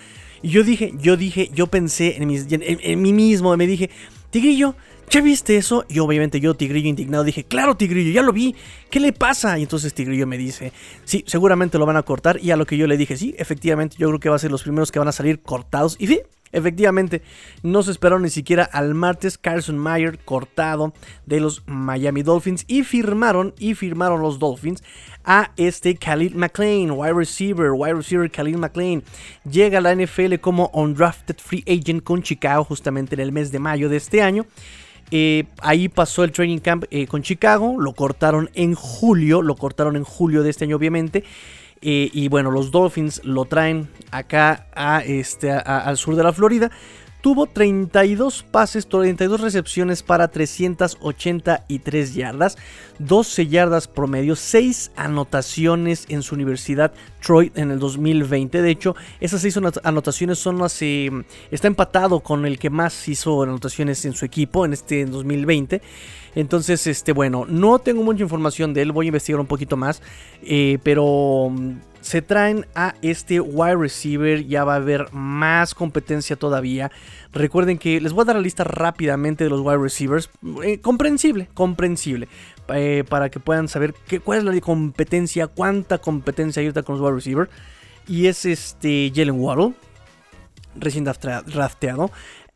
Y 0.43 0.51
yo 0.51 0.63
dije, 0.63 0.93
yo 0.99 1.17
dije, 1.17 1.51
yo 1.55 1.69
pensé 1.69 2.17
en, 2.17 2.31
en 2.31 3.03
mí 3.03 3.13
mismo, 3.13 3.57
me 3.57 3.67
dije, 3.67 3.91
Tigrillo, 4.31 4.75
¿Ya 5.11 5.21
viste 5.21 5.57
eso? 5.57 5.85
Y 5.89 5.99
obviamente 6.01 6.41
yo, 6.41 6.55
Tigrillo 6.55 6.89
indignado, 6.89 7.25
dije, 7.25 7.45
claro, 7.45 7.77
Tigrillo, 7.77 8.11
ya 8.11 8.23
lo 8.23 8.33
vi, 8.33 8.57
¿qué 8.91 9.01
le 9.01 9.13
pasa? 9.13 9.59
Y 9.59 9.63
entonces 9.63 9.95
Tigrillo 9.95 10.27
me 10.27 10.39
dice, 10.39 10.73
sí, 11.05 11.25
seguramente 11.27 11.79
lo 11.79 11.87
van 11.87 11.97
a 11.97 12.03
cortar. 12.03 12.39
Y 12.43 12.51
a 12.51 12.57
lo 12.57 12.67
que 12.67 12.77
yo 12.77 12.87
le 12.87 12.97
dije, 12.97 13.17
sí, 13.17 13.35
efectivamente, 13.39 13.97
yo 13.99 14.09
creo 14.09 14.21
que 14.21 14.29
va 14.29 14.37
a 14.37 14.41
ser 14.41 14.51
los 14.51 14.63
primeros 14.63 14.91
que 14.91 14.99
van 14.99 15.09
a 15.09 15.13
salir 15.13 15.41
cortados. 15.41 15.97
Y 15.99 16.07
sí, 16.09 16.21
Efectivamente, 16.55 17.23
no 17.63 17.83
se 17.83 17.91
esperó 17.91 18.19
ni 18.19 18.31
siquiera 18.31 18.65
al 18.65 18.95
martes 18.95 19.37
Carson 19.37 19.77
Mayer 19.77 20.19
cortado 20.19 20.95
de 21.27 21.41
los 21.41 21.63
Miami 21.67 22.23
Dolphins 22.23 22.65
y 22.69 22.85
firmaron 22.85 23.55
y 23.59 23.75
firmaron 23.75 24.23
los 24.23 24.39
Dolphins 24.39 24.83
a 25.25 25.51
este 25.57 25.97
Khalil 25.97 26.37
McLean, 26.37 26.93
wide 26.93 27.15
receiver, 27.15 27.73
wide 27.73 27.95
receiver 27.95 28.31
Khalil 28.31 28.59
McLean. 28.59 29.03
Llega 29.51 29.79
a 29.79 29.81
la 29.81 29.95
NFL 29.95 30.37
como 30.41 30.71
undrafted 30.73 31.37
free 31.39 31.65
agent 31.67 32.05
con 32.05 32.23
Chicago 32.23 32.65
justamente 32.65 33.15
en 33.15 33.21
el 33.21 33.33
mes 33.33 33.51
de 33.51 33.59
mayo 33.59 33.89
de 33.89 33.97
este 33.97 34.23
año. 34.23 34.47
Eh, 35.11 35.45
ahí 35.61 35.89
pasó 35.89 36.25
el 36.25 36.33
training 36.33 36.59
camp 36.59 36.85
eh, 36.91 37.07
con 37.07 37.23
Chicago, 37.23 37.77
lo 37.79 37.93
cortaron 37.93 38.51
en 38.55 38.75
julio, 38.75 39.43
lo 39.43 39.55
cortaron 39.57 39.97
en 39.97 40.05
julio 40.05 40.43
de 40.43 40.51
este 40.51 40.65
año 40.65 40.77
obviamente. 40.77 41.25
Eh, 41.87 42.09
y 42.15 42.29
bueno, 42.29 42.51
los 42.51 42.71
Dolphins 42.71 43.21
lo 43.25 43.45
traen 43.45 43.89
acá 44.11 44.69
a 44.75 45.05
este, 45.05 45.53
al 45.53 45.99
sur 45.99 46.17
de 46.17 46.23
la 46.23 46.33
Florida. 46.33 46.71
Tuvo 47.25 47.47
32 47.47 48.43
pases, 48.43 48.87
32 48.87 49.41
recepciones 49.41 50.03
para 50.03 50.29
383 50.29 52.15
yardas, 52.15 52.59
12 52.99 53.47
yardas 53.47 53.89
promedio, 53.89 54.37
6 54.37 54.93
anotaciones 54.95 56.05
en 56.11 56.23
su 56.23 56.35
universidad 56.35 56.93
Troy 57.25 57.51
en 57.55 57.71
el 57.71 57.79
2020. 57.79 58.61
De 58.61 58.71
hecho, 58.71 58.95
esas 59.21 59.41
6 59.41 59.59
anotaciones 59.85 60.39
son 60.39 60.59
las... 60.59 60.83
Eh, 60.83 61.11
está 61.51 61.67
empatado 61.67 62.21
con 62.21 62.45
el 62.45 62.59
que 62.59 62.69
más 62.69 63.09
hizo 63.09 63.43
anotaciones 63.43 64.05
en 64.05 64.13
su 64.13 64.27
equipo 64.27 64.67
en 64.67 64.75
este 64.75 65.07
2020. 65.07 65.81
Entonces, 66.35 66.87
este, 66.87 67.13
bueno, 67.13 67.47
no 67.49 67.79
tengo 67.79 68.03
mucha 68.03 68.23
información 68.23 68.75
de 68.75 68.83
él, 68.83 68.93
voy 68.93 69.07
a 69.07 69.09
investigar 69.09 69.41
un 69.41 69.47
poquito 69.47 69.79
más, 69.79 70.03
eh, 70.43 70.79
pero 70.83 71.51
se 72.05 72.21
traen 72.21 72.67
a 72.75 72.97
este 73.01 73.41
wide 73.41 73.77
receiver, 73.77 74.47
ya 74.47 74.63
va 74.63 74.75
a 74.75 74.77
haber 74.77 75.11
más 75.15 75.75
competencia 75.75 76.37
todavía. 76.37 76.93
Recuerden 77.33 77.79
que 77.79 77.99
les 77.99 78.13
voy 78.13 78.23
a 78.23 78.25
dar 78.27 78.37
la 78.37 78.43
lista 78.43 78.63
rápidamente 78.63 79.43
de 79.43 79.49
los 79.49 79.63
wide 79.63 79.79
receivers, 79.79 80.29
eh, 80.63 80.81
comprensible, 80.81 81.49
comprensible, 81.55 82.29
eh, 82.69 83.05
para 83.09 83.31
que 83.31 83.41
puedan 83.41 83.69
saber 83.69 83.95
cuál 84.23 84.41
es 84.41 84.45
la 84.45 84.61
competencia, 84.61 85.47
cuánta 85.47 85.97
competencia 85.97 86.61
hay 86.61 86.71
con 86.83 86.99
los 86.99 87.01
wide 87.01 87.15
receivers. 87.15 87.51
Y 88.07 88.27
es 88.27 88.45
este 88.45 89.11
Jalen 89.15 89.41
Waddle, 89.41 89.73
recién 90.75 91.05
drafteado, 91.05 92.11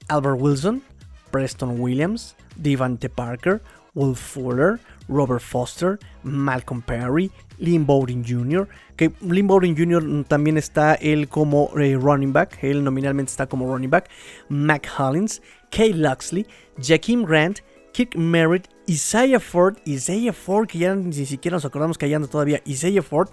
Albert 0.09 0.37
Wilson, 0.38 0.83
Preston 1.31 1.81
Williams, 1.81 2.37
Devante 2.55 3.09
Parker, 3.09 3.62
Wolf 3.95 4.21
Fuller, 4.21 4.78
Robert 5.09 5.41
Foster, 5.41 5.99
Malcolm 6.23 6.83
Perry, 6.83 7.31
Lynn 7.59 7.87
Bowden 7.87 8.25
Jr., 8.25 8.69
que 8.97 9.11
Lynn 9.21 9.47
Bowden 9.47 9.77
Jr. 9.77 10.25
también 10.27 10.57
está 10.59 10.95
él 10.95 11.29
como 11.29 11.71
eh, 11.79 11.97
running 11.97 12.33
back, 12.33 12.59
él 12.62 12.85
nominalmente 12.85 13.31
está 13.31 13.47
como 13.47 13.67
running 13.73 13.91
back, 13.91 14.11
Mac 14.49 14.88
Hollins, 14.99 15.43
Kay 15.71 15.93
Luxley, 15.93 16.47
Jakeem 16.81 17.25
Grant, 17.25 17.61
Kirk 17.93 18.17
Merritt, 18.17 18.69
Isaiah 18.87 19.41
Ford, 19.41 19.77
Isaiah 19.85 20.33
Ford, 20.33 20.69
que 20.69 20.79
ya 20.79 20.95
ni 20.95 21.27
siquiera 21.27 21.57
nos 21.57 21.65
acordamos 21.65 21.99
que 21.99 22.07
hay 22.07 22.15
anda 22.15 22.29
todavía, 22.29 22.62
Isaiah 22.65 23.03
Ford, 23.03 23.29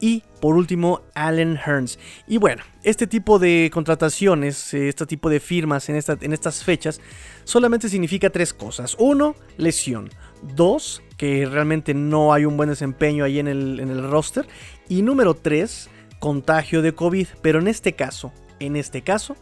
y 0.00 0.22
por 0.40 0.56
último 0.56 1.02
Allen 1.14 1.56
Hearns. 1.56 1.98
Y 2.26 2.38
bueno, 2.38 2.62
este 2.82 3.06
tipo 3.06 3.38
de 3.38 3.70
contrataciones, 3.72 4.72
eh, 4.74 4.88
este 4.88 5.06
tipo 5.06 5.28
de 5.28 5.40
firmas 5.40 5.88
en, 5.88 5.96
en 5.96 6.32
estas 6.32 6.64
fechas, 6.64 7.00
solamente 7.44 7.88
significa 7.88 8.30
tres 8.30 8.54
cosas. 8.54 8.96
Uno, 8.98 9.34
lesión. 9.56 10.10
Dos, 10.54 11.02
que 11.18 11.44
realmente 11.44 11.92
no 11.92 12.32
hay 12.32 12.46
un 12.46 12.56
buen 12.56 12.70
desempeño 12.70 13.24
ahí 13.24 13.38
en 13.38 13.48
el, 13.48 13.80
en 13.80 13.90
el 13.90 14.08
roster. 14.08 14.48
Y 14.88 15.02
número 15.02 15.34
tres, 15.34 15.90
contagio 16.20 16.80
de 16.80 16.94
COVID. 16.94 17.26
Pero 17.42 17.58
en 17.58 17.68
este 17.68 17.92
caso, 17.92 18.32
en 18.60 18.76
este 18.76 19.02
caso, 19.02 19.36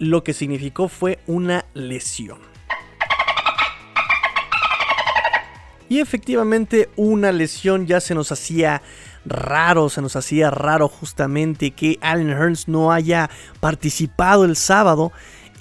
lo 0.00 0.24
que 0.24 0.32
significó 0.32 0.88
fue 0.88 1.20
una 1.28 1.66
lesión. 1.74 2.40
Y 5.88 6.00
efectivamente 6.00 6.88
una 6.96 7.30
lesión 7.30 7.86
ya 7.86 8.00
se 8.00 8.14
nos 8.14 8.32
hacía 8.32 8.80
raro, 9.26 9.90
se 9.90 10.00
nos 10.00 10.16
hacía 10.16 10.50
raro 10.50 10.88
justamente 10.88 11.72
que 11.72 11.98
Allen 12.00 12.30
Hearns 12.30 12.66
no 12.66 12.92
haya 12.92 13.28
participado 13.60 14.46
el 14.46 14.56
sábado 14.56 15.12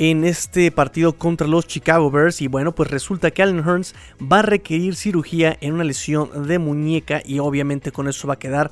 en 0.01 0.23
este 0.23 0.71
partido 0.71 1.13
contra 1.13 1.45
los 1.45 1.67
Chicago 1.67 2.09
Bears 2.09 2.41
y 2.41 2.47
bueno 2.47 2.73
pues 2.73 2.89
resulta 2.89 3.29
que 3.29 3.43
Allen 3.43 3.63
Hearns 3.63 3.93
va 4.19 4.39
a 4.39 4.41
requerir 4.41 4.95
cirugía 4.95 5.55
en 5.61 5.73
una 5.73 5.83
lesión 5.83 6.47
de 6.47 6.57
muñeca 6.57 7.21
y 7.23 7.37
obviamente 7.37 7.91
con 7.91 8.07
eso 8.07 8.27
va 8.27 8.33
a 8.33 8.39
quedar 8.39 8.71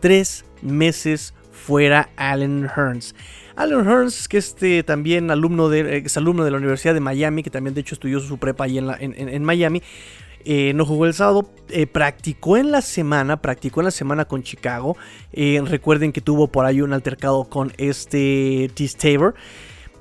tres 0.00 0.44
meses 0.60 1.32
fuera 1.50 2.10
Allen 2.16 2.68
Hearns. 2.76 3.14
Allen 3.56 3.86
Hearns, 3.86 4.28
que 4.28 4.36
este 4.36 4.82
también 4.82 5.30
alumno 5.30 5.70
de, 5.70 5.96
es 6.04 6.16
alumno 6.18 6.44
de 6.44 6.50
la 6.50 6.58
Universidad 6.58 6.92
de 6.92 7.00
Miami, 7.00 7.42
que 7.42 7.48
también 7.48 7.72
de 7.72 7.80
hecho 7.80 7.94
estudió 7.94 8.20
su 8.20 8.36
prepa 8.36 8.64
ahí 8.64 8.76
en, 8.76 8.90
en 9.00 9.44
Miami, 9.44 9.80
eh, 10.48 10.72
no 10.74 10.86
jugó 10.86 11.06
el 11.06 11.12
sábado, 11.12 11.50
eh, 11.70 11.88
practicó 11.88 12.56
en 12.56 12.70
la 12.70 12.80
semana, 12.80 13.42
practicó 13.42 13.80
en 13.80 13.86
la 13.86 13.90
semana 13.90 14.26
con 14.26 14.44
Chicago. 14.44 14.96
Eh, 15.32 15.60
recuerden 15.64 16.12
que 16.12 16.20
tuvo 16.20 16.46
por 16.46 16.64
ahí 16.64 16.80
un 16.80 16.92
altercado 16.92 17.46
con 17.46 17.72
este 17.78 18.70
T. 18.72 18.88
Tabor. 18.96 19.34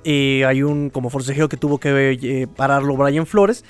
Hay 0.06 0.64
un 0.64 0.90
como 0.90 1.10
forcejeo 1.10 1.50
que 1.50 1.58
tuvo 1.58 1.80
que 1.80 2.48
pararlo 2.56 2.96
Brian 2.96 3.26
Flores. 3.26 3.66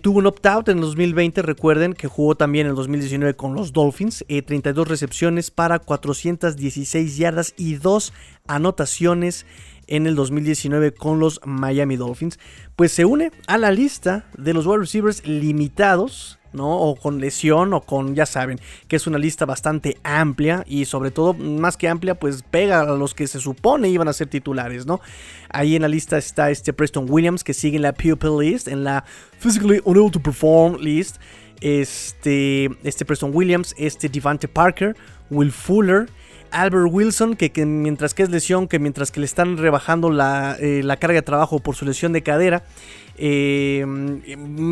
tuvo 0.00 0.18
un 0.18 0.26
opt-out 0.26 0.68
en 0.68 0.78
el 0.78 0.82
2020, 0.82 1.42
recuerden 1.42 1.92
que 1.94 2.06
jugó 2.06 2.36
también 2.36 2.66
en 2.66 2.70
el 2.70 2.76
2019 2.76 3.34
con 3.34 3.54
los 3.54 3.72
Dolphins, 3.72 4.24
32 4.28 4.86
recepciones 4.86 5.50
para 5.50 5.80
416 5.80 7.16
yardas 7.16 7.54
y 7.56 7.74
2 7.74 8.12
anotaciones 8.46 9.44
en 9.88 10.06
el 10.06 10.14
2019 10.14 10.94
con 10.94 11.18
los 11.18 11.40
Miami 11.44 11.96
Dolphins, 11.96 12.38
pues 12.76 12.92
se 12.92 13.04
une 13.04 13.32
a 13.48 13.58
la 13.58 13.72
lista 13.72 14.24
de 14.38 14.54
los 14.54 14.64
wide 14.66 14.78
receivers 14.78 15.26
limitados 15.26 16.38
¿no? 16.52 16.78
O 16.78 16.96
con 16.96 17.20
lesión 17.20 17.72
o 17.72 17.80
con, 17.80 18.14
ya 18.14 18.26
saben, 18.26 18.60
que 18.88 18.96
es 18.96 19.06
una 19.06 19.18
lista 19.18 19.44
bastante 19.44 19.98
amplia 20.02 20.64
y 20.66 20.84
sobre 20.84 21.10
todo, 21.10 21.34
más 21.34 21.76
que 21.76 21.88
amplia, 21.88 22.14
pues 22.14 22.42
pega 22.42 22.80
a 22.80 22.84
los 22.84 23.14
que 23.14 23.26
se 23.26 23.40
supone 23.40 23.88
iban 23.88 24.08
a 24.08 24.12
ser 24.12 24.28
titulares, 24.28 24.86
¿no? 24.86 25.00
Ahí 25.50 25.76
en 25.76 25.82
la 25.82 25.88
lista 25.88 26.18
está 26.18 26.50
este 26.50 26.72
Preston 26.72 27.06
Williams 27.08 27.44
que 27.44 27.54
sigue 27.54 27.76
en 27.76 27.82
la 27.82 27.92
pupil 27.92 28.38
list, 28.40 28.68
en 28.68 28.84
la 28.84 29.04
physically 29.38 29.80
unable 29.84 30.10
to 30.10 30.20
perform 30.20 30.76
list. 30.80 31.16
Este, 31.60 32.68
este 32.82 33.04
Preston 33.04 33.30
Williams, 33.32 33.72
este 33.78 34.08
Devante 34.08 34.48
Parker, 34.48 34.96
Will 35.30 35.52
Fuller, 35.52 36.08
Albert 36.52 36.88
Wilson, 36.90 37.36
que, 37.36 37.50
mientras 37.64 38.14
que 38.14 38.22
es 38.22 38.30
lesión, 38.30 38.68
que 38.68 38.78
mientras 38.78 39.10
que 39.10 39.20
le 39.20 39.26
están 39.26 39.56
rebajando 39.56 40.10
la, 40.10 40.56
eh, 40.60 40.82
carga 41.00 41.14
de 41.14 41.22
trabajo 41.22 41.58
por 41.58 41.74
su 41.74 41.84
lesión 41.84 42.12
de 42.12 42.22
cadera, 42.22 42.62
eh, 43.16 43.84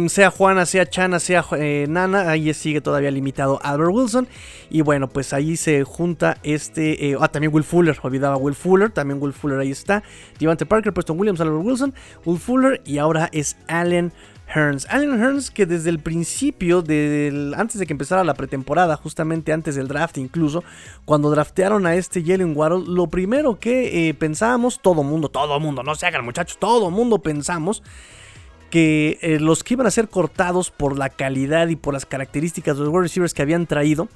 sea 0.08 0.30
Juana, 0.30 0.66
sea 0.66 0.88
Chana, 0.88 1.20
sea 1.20 1.44
eh, 1.58 1.86
Nana, 1.88 2.30
ahí 2.30 2.52
sigue 2.54 2.80
todavía 2.80 3.10
limitado 3.10 3.60
Albert 3.62 3.90
Wilson. 3.92 4.28
Y 4.70 4.82
bueno, 4.82 5.08
pues 5.08 5.32
ahí 5.32 5.56
se 5.56 5.84
junta 5.84 6.38
este. 6.42 7.16
ah, 7.20 7.28
también 7.28 7.52
Will 7.54 7.64
Fuller, 7.64 7.98
olvidaba 8.02 8.36
Will 8.36 8.54
Fuller, 8.54 8.90
también 8.90 9.20
Will 9.20 9.32
Fuller 9.32 9.58
ahí 9.58 9.70
está. 9.70 10.02
Devante 10.38 10.66
Parker, 10.66 10.92
Preston 10.92 11.18
Williams, 11.18 11.40
Albert 11.40 11.64
Wilson, 11.64 11.94
Will 12.24 12.38
Fuller 12.38 12.80
y 12.84 12.98
ahora 12.98 13.28
es 13.32 13.56
Allen 13.68 14.12
Hearns. 14.54 14.86
Allen 14.90 15.20
Hearns 15.20 15.50
que 15.50 15.66
desde 15.66 15.90
el 15.90 16.00
principio, 16.00 16.78
antes 17.56 17.78
de 17.78 17.86
que 17.86 17.92
empezara 17.92 18.24
la 18.24 18.34
pretemporada, 18.34 18.96
justamente 18.96 19.52
antes 19.52 19.76
del 19.76 19.88
draft 19.88 20.18
incluso, 20.18 20.64
cuando 21.04 21.30
draftearon 21.30 21.86
a 21.86 21.94
este 21.94 22.22
Jalen 22.22 22.56
Waddle, 22.56 22.84
lo 22.86 23.06
primero 23.06 23.58
que 23.58 24.08
eh, 24.08 24.14
pensábamos, 24.14 24.80
todo 24.80 25.02
mundo, 25.02 25.28
todo 25.28 25.58
mundo, 25.60 25.82
no 25.82 25.94
se 25.94 26.06
hagan 26.06 26.24
muchachos, 26.24 26.58
todo 26.58 26.90
mundo 26.90 27.18
pensamos 27.18 27.82
que 28.70 29.18
eh, 29.20 29.38
los 29.40 29.62
que 29.64 29.74
iban 29.74 29.86
a 29.86 29.90
ser 29.90 30.08
cortados 30.08 30.70
por 30.70 30.96
la 30.96 31.10
calidad 31.10 31.68
y 31.68 31.76
por 31.76 31.92
las 31.92 32.06
características 32.06 32.78
de 32.78 32.84
los 32.84 32.92
wide 32.92 33.02
receivers 33.02 33.34
que 33.34 33.42
habían 33.42 33.66
traído, 33.66 34.08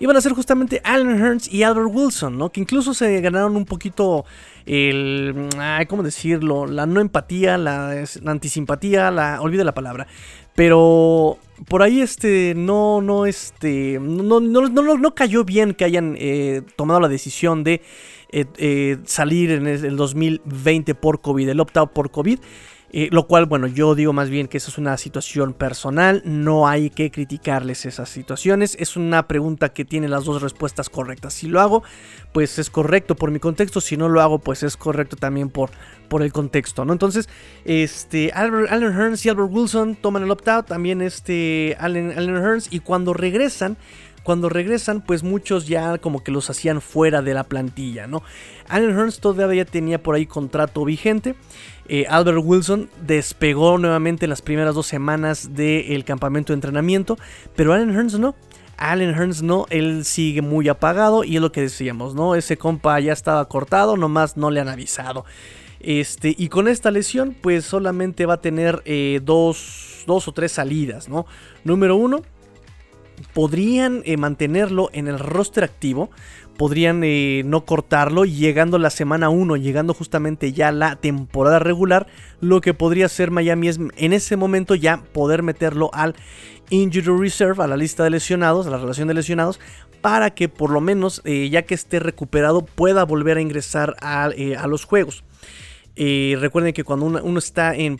iban 0.00 0.16
a 0.16 0.20
ser 0.20 0.32
justamente 0.32 0.80
Allen 0.84 1.16
Hearns 1.18 1.52
y 1.52 1.62
Albert 1.62 1.88
Wilson, 1.92 2.36
¿no? 2.36 2.50
Que 2.50 2.60
incluso 2.60 2.92
se 2.92 3.20
ganaron 3.20 3.56
un 3.56 3.64
poquito 3.64 4.24
el, 4.66 5.48
¿cómo 5.88 6.02
decirlo? 6.02 6.66
La 6.66 6.86
no 6.86 7.00
empatía, 7.00 7.56
la, 7.56 8.04
antisimpatía, 8.26 9.10
la, 9.12 9.40
olvide 9.40 9.64
la 9.64 9.74
palabra. 9.74 10.08
Pero 10.54 11.38
por 11.68 11.82
ahí 11.82 12.00
este 12.00 12.54
no 12.54 13.00
no 13.00 13.24
este 13.24 13.98
no, 14.00 14.40
no, 14.40 14.68
no, 14.68 15.14
cayó 15.14 15.44
bien 15.44 15.72
que 15.72 15.84
hayan 15.84 16.16
eh, 16.18 16.62
tomado 16.76 17.00
la 17.00 17.08
decisión 17.08 17.62
de 17.64 17.80
eh, 18.32 18.98
salir 19.04 19.52
en 19.52 19.66
el 19.66 19.96
2020 19.96 20.94
por 20.94 21.20
COVID, 21.20 21.48
el 21.48 21.60
opt-out 21.60 21.92
por 21.92 22.10
COVID. 22.10 22.40
Eh, 22.94 23.08
lo 23.10 23.26
cual, 23.26 23.46
bueno, 23.46 23.66
yo 23.66 23.94
digo 23.94 24.12
más 24.12 24.28
bien 24.28 24.48
que 24.48 24.58
esa 24.58 24.70
es 24.70 24.76
una 24.76 24.98
situación 24.98 25.54
personal, 25.54 26.20
no 26.26 26.68
hay 26.68 26.90
que 26.90 27.10
criticarles 27.10 27.86
esas 27.86 28.10
situaciones, 28.10 28.76
es 28.78 28.98
una 28.98 29.26
pregunta 29.26 29.70
que 29.70 29.86
tiene 29.86 30.08
las 30.08 30.24
dos 30.24 30.42
respuestas 30.42 30.90
correctas. 30.90 31.32
Si 31.32 31.48
lo 31.48 31.62
hago, 31.62 31.82
pues 32.32 32.58
es 32.58 32.68
correcto 32.68 33.16
por 33.16 33.30
mi 33.30 33.38
contexto, 33.38 33.80
si 33.80 33.96
no 33.96 34.10
lo 34.10 34.20
hago, 34.20 34.40
pues 34.40 34.62
es 34.62 34.76
correcto 34.76 35.16
también 35.16 35.48
por, 35.48 35.70
por 36.08 36.22
el 36.22 36.34
contexto, 36.34 36.84
¿no? 36.84 36.92
Entonces, 36.92 37.30
este, 37.64 38.30
Albert, 38.32 38.70
Allen 38.70 38.92
Hearns 38.92 39.24
y 39.24 39.30
Albert 39.30 39.48
Wilson 39.50 39.96
toman 39.96 40.24
el 40.24 40.30
opt-out, 40.30 40.66
también 40.66 41.00
este, 41.00 41.74
Allen, 41.80 42.12
Allen 42.14 42.36
Hearns, 42.36 42.68
y 42.70 42.80
cuando 42.80 43.14
regresan, 43.14 43.78
cuando 44.22 44.48
regresan, 44.48 45.00
pues 45.00 45.22
muchos 45.22 45.66
ya 45.66 45.98
como 45.98 46.22
que 46.22 46.30
los 46.30 46.48
hacían 46.50 46.80
fuera 46.80 47.22
de 47.22 47.34
la 47.34 47.44
plantilla, 47.44 48.06
¿no? 48.06 48.22
Allen 48.68 48.96
Hearns 48.96 49.20
todavía 49.20 49.64
tenía 49.64 50.02
por 50.02 50.14
ahí 50.14 50.26
contrato 50.26 50.84
vigente. 50.84 51.34
Eh, 51.88 52.06
Albert 52.08 52.40
Wilson 52.42 52.88
despegó 53.04 53.78
nuevamente 53.78 54.26
en 54.26 54.30
las 54.30 54.42
primeras 54.42 54.74
dos 54.74 54.86
semanas 54.86 55.54
del 55.54 56.04
campamento 56.04 56.52
de 56.52 56.54
entrenamiento, 56.54 57.18
pero 57.56 57.72
Allen 57.72 57.92
Hearns 57.92 58.18
no. 58.18 58.34
Allen 58.76 59.14
Hearns 59.14 59.42
no, 59.42 59.66
él 59.70 60.04
sigue 60.04 60.42
muy 60.42 60.68
apagado 60.68 61.24
y 61.24 61.36
es 61.36 61.42
lo 61.42 61.52
que 61.52 61.60
decíamos, 61.60 62.14
¿no? 62.14 62.34
Ese 62.34 62.56
compa 62.56 62.98
ya 63.00 63.12
estaba 63.12 63.44
cortado, 63.48 63.96
nomás 63.96 64.36
no 64.36 64.50
le 64.50 64.60
han 64.60 64.68
avisado. 64.68 65.24
Este, 65.80 66.34
y 66.38 66.48
con 66.48 66.68
esta 66.68 66.90
lesión, 66.90 67.36
pues 67.40 67.64
solamente 67.64 68.24
va 68.24 68.34
a 68.34 68.40
tener 68.40 68.82
eh, 68.84 69.20
dos, 69.22 70.04
dos 70.06 70.28
o 70.28 70.32
tres 70.32 70.52
salidas, 70.52 71.08
¿no? 71.08 71.26
Número 71.64 71.96
uno, 71.96 72.22
podrían 73.32 74.02
eh, 74.04 74.16
mantenerlo 74.16 74.90
en 74.92 75.08
el 75.08 75.18
roster 75.18 75.64
activo, 75.64 76.10
podrían 76.56 77.02
eh, 77.04 77.42
no 77.44 77.64
cortarlo 77.64 78.24
llegando 78.24 78.78
la 78.78 78.90
semana 78.90 79.30
1, 79.30 79.56
llegando 79.56 79.94
justamente 79.94 80.52
ya 80.52 80.70
la 80.72 80.96
temporada 80.96 81.58
regular, 81.58 82.06
lo 82.40 82.60
que 82.60 82.74
podría 82.74 83.08
ser 83.08 83.30
Miami 83.30 83.68
es 83.68 83.78
en 83.96 84.12
ese 84.12 84.36
momento 84.36 84.74
ya 84.74 85.02
poder 85.12 85.42
meterlo 85.42 85.90
al 85.92 86.14
Injury 86.70 87.18
Reserve, 87.18 87.62
a 87.62 87.66
la 87.66 87.76
lista 87.76 88.04
de 88.04 88.10
lesionados, 88.10 88.66
a 88.66 88.70
la 88.70 88.78
relación 88.78 89.08
de 89.08 89.14
lesionados, 89.14 89.60
para 90.00 90.30
que 90.30 90.48
por 90.48 90.70
lo 90.70 90.80
menos 90.80 91.20
eh, 91.24 91.48
ya 91.50 91.62
que 91.62 91.74
esté 91.74 92.00
recuperado 92.00 92.64
pueda 92.64 93.04
volver 93.04 93.36
a 93.36 93.40
ingresar 93.40 93.96
a 94.00 94.30
los 94.66 94.84
juegos. 94.84 95.24
Eh, 95.94 96.36
recuerden 96.40 96.72
que 96.72 96.84
cuando 96.84 97.06
uno, 97.06 97.38
está 97.38 97.74
en, 97.74 97.98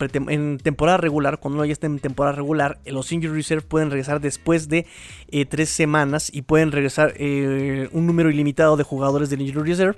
temporada 0.59 0.97
regular, 0.97 1.39
cuando 1.39 1.59
uno 1.59 1.67
ya 1.67 1.73
está 1.73 1.87
en 1.87 1.99
temporada 1.99 2.35
regular, 2.35 2.79
eh, 2.85 2.93
los 2.93 3.13
Injury 3.13 3.35
Reserve 3.35 3.63
pueden 3.63 3.91
regresar 3.91 4.21
después 4.21 4.69
de 4.69 4.87
eh, 5.31 5.45
tres 5.45 5.69
semanas 5.69 6.31
y 6.33 6.43
pueden 6.43 6.73
regresar 6.73 7.15
un 7.19 8.07
número 8.07 8.31
ilimitado 8.31 8.77
de 8.77 8.85
jugadores 8.85 9.31
del 9.31 9.43
Injury 9.43 9.71
Reserve 9.71 9.97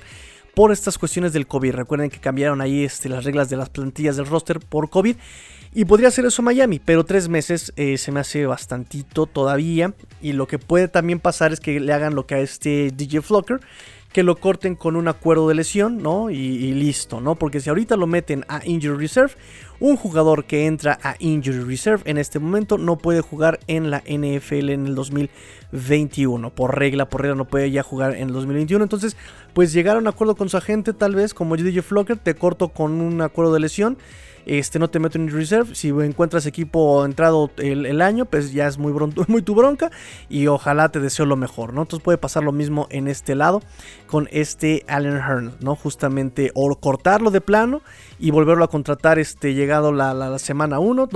por 0.54 0.72
estas 0.72 0.98
cuestiones 0.98 1.32
del 1.32 1.46
COVID. 1.46 1.72
Recuerden 1.72 2.10
que 2.10 2.18
cambiaron 2.18 2.60
ahí 2.60 2.84
este, 2.84 3.08
las 3.08 3.24
reglas 3.24 3.48
de 3.48 3.56
las 3.56 3.70
plantillas 3.70 4.16
del 4.16 4.26
roster 4.26 4.60
por 4.60 4.90
COVID. 4.90 5.16
Y 5.76 5.86
podría 5.86 6.12
ser 6.12 6.24
eso 6.24 6.40
Miami, 6.40 6.78
pero 6.78 7.04
tres 7.04 7.28
meses 7.28 7.72
se 7.74 8.12
me 8.12 8.20
hace 8.20 8.46
bastantito 8.46 9.26
todavía. 9.26 9.92
Y 10.22 10.32
lo 10.32 10.46
que 10.46 10.60
puede 10.60 10.86
también 10.86 11.18
pasar 11.18 11.52
es 11.52 11.58
que 11.58 11.80
le 11.80 11.92
hagan 11.92 12.14
lo 12.14 12.26
que 12.26 12.36
a 12.36 12.38
este 12.38 12.92
DJ 12.94 13.22
Flocker 13.22 13.60
que 14.14 14.22
lo 14.22 14.36
corten 14.36 14.76
con 14.76 14.94
un 14.94 15.08
acuerdo 15.08 15.48
de 15.48 15.56
lesión, 15.56 16.00
¿no? 16.00 16.30
Y, 16.30 16.72
listo, 16.72 17.20
¿no? 17.20 17.34
Porque 17.34 17.58
si 17.58 17.68
ahorita 17.68 17.96
lo 17.96 18.06
meten 18.06 18.44
a 18.46 18.64
Injury 18.64 18.96
Reserve, 18.96 19.32
un 19.80 19.96
jugador 19.96 20.44
que 20.44 20.66
entra 20.66 21.00
a 21.02 21.16
Injury 21.18 21.64
Reserve 21.64 22.02
en 22.04 22.18
este 22.18 22.38
momento 22.38 22.78
no 22.78 22.96
puede 22.96 23.22
jugar 23.22 23.58
en 23.66 23.90
la 23.90 24.04
NFL 24.06 24.70
en 24.70 24.86
el 24.86 24.94
2021. 24.94 26.50
Por 26.50 26.78
regla, 26.78 27.08
por 27.08 27.22
regla 27.22 27.34
no 27.34 27.46
puede 27.46 27.72
ya 27.72 27.82
jugar 27.82 28.14
en 28.14 28.28
el 28.28 28.32
2021. 28.32 28.84
Entonces, 28.84 29.16
pues 29.52 29.72
llegar 29.72 29.96
a 29.96 29.98
un 29.98 30.06
acuerdo 30.06 30.36
con 30.36 30.48
su 30.48 30.58
agente, 30.58 30.92
tal 30.92 31.16
vez, 31.16 31.34
como 31.34 31.56
DJ 31.56 31.82
Flocker, 31.82 32.16
te 32.16 32.36
corto 32.36 32.68
con 32.68 33.00
un 33.00 33.20
acuerdo 33.20 33.52
de 33.52 33.58
lesión 33.58 33.98
este 34.46 34.78
no 34.78 34.88
te 34.88 34.98
meto 34.98 35.18
en 35.18 35.28
reserve. 35.28 35.74
Si 35.74 35.88
encuentras 35.88 36.46
equipo 36.46 37.04
entrado 37.04 37.50
el, 37.56 38.00
año, 38.00 38.24
pues 38.26 38.52
ya 38.52 38.66
es 38.66 38.78
muy, 38.78 38.92
muy 39.28 39.42
tu 39.42 39.54
bronca 39.54 39.90
y 40.28 40.46
ojalá 40.46 40.90
te 40.90 41.00
deseo 41.00 41.26
lo 41.26 41.36
mejor, 41.36 41.72
¿no? 41.72 41.82
Entonces 41.82 42.04
puede 42.04 42.18
pasar 42.18 42.44
lo 42.44 42.52
mismo 42.52 42.86
en 42.90 43.08
este 43.08 43.34
lado 43.34 43.62
con 44.06 44.28
este 44.32 44.84
Allen 44.88 45.18
Hearn, 45.18 45.54
¿no? 45.60 45.76
Justamente 45.76 46.50
o 46.54 46.74
cortarlo 46.76 47.30
de 47.30 47.40
plano 47.40 47.82
y 48.18 48.30
volverlo 48.30 48.64
a 48.64 48.68
contratar 48.68 49.18
este 49.18 49.54
llegado 49.54 49.92
la, 49.92 50.38
semana 50.38 50.78
1. 50.78 51.08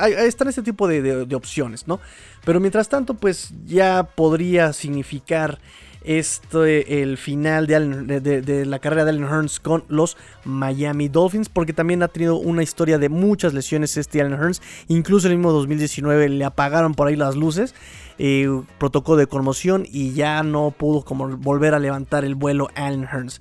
Ahí 0.00 0.12
están 0.26 0.48
este 0.48 0.62
tipo 0.62 0.88
de 0.88 1.34
opciones, 1.34 1.86
¿no? 1.86 2.00
Pero 2.46 2.60
mientras 2.60 2.88
tanto, 2.88 3.14
pues 3.14 3.52
ya 3.64 4.04
podría 4.14 4.72
significar 4.72 5.58
este, 6.06 7.02
el 7.02 7.18
final 7.18 7.66
de, 7.66 8.64
la 8.64 8.78
carrera 8.78 9.04
de 9.04 9.10
Allen 9.10 9.24
Hearns 9.24 9.60
con 9.60 9.84
los 9.88 10.16
Miami 10.44 11.08
Dolphins, 11.08 11.48
porque 11.48 11.72
también 11.72 12.02
ha 12.02 12.08
tenido 12.08 12.36
una 12.36 12.62
historia 12.62 12.98
de 12.98 13.08
muchas 13.08 13.52
lesiones 13.52 13.96
este 13.96 14.20
Allen 14.20 14.38
Hearns, 14.38 14.62
incluso 14.88 15.26
en 15.26 15.32
el 15.32 15.38
mismo 15.38 15.52
2019 15.52 16.28
le 16.28 16.44
apagaron 16.44 16.94
por 16.94 17.08
ahí 17.08 17.16
las 17.16 17.34
luces, 17.34 17.74
eh, 18.18 18.48
protocolo 18.78 19.18
de 19.18 19.26
conmoción 19.26 19.84
y 19.90 20.12
ya 20.12 20.42
no 20.42 20.70
pudo 20.70 21.02
como 21.02 21.36
volver 21.36 21.74
a 21.74 21.78
levantar 21.78 22.24
el 22.24 22.36
vuelo 22.36 22.68
Allen 22.76 23.04
Hearns. 23.04 23.40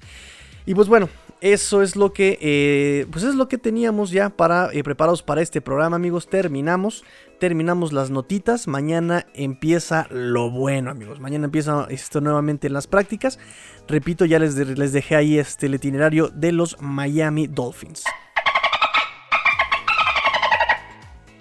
Y 0.65 0.73
pues 0.73 0.88
bueno, 0.88 1.08
eso 1.45 1.84
es 1.84 1.95
lo 1.95 2.12
que, 2.12 2.39
eh, 2.41 3.05
pues 3.12 3.23
es 3.23 3.36
lo 3.36 3.47
que 3.47 3.60
teníamos 3.60 4.10
ya 4.10 4.31
para 4.31 4.73
eh, 4.73 4.84
preparados 4.84 5.21
para 5.21 5.43
este 5.43 5.62
programa, 5.62 5.95
amigos. 5.95 6.27
Terminamos, 6.27 7.03
terminamos 7.39 7.93
las 7.93 8.10
notitas. 8.10 8.67
Mañana 8.67 9.27
empieza 9.36 10.08
lo 10.10 10.49
bueno, 10.49 10.89
amigos. 10.89 11.19
Mañana 11.19 11.45
empieza 11.45 11.86
esto 11.91 12.19
nuevamente 12.19 12.65
en 12.65 12.73
las 12.73 12.88
prácticas. 12.88 13.38
Repito, 13.88 14.25
ya 14.25 14.39
les, 14.39 14.55
les 14.55 14.91
dejé 14.91 15.15
ahí 15.15 15.38
este 15.38 15.67
el 15.67 15.75
itinerario 15.75 16.29
de 16.29 16.51
los 16.51 16.81
Miami 16.81 17.45
Dolphins. 17.45 18.05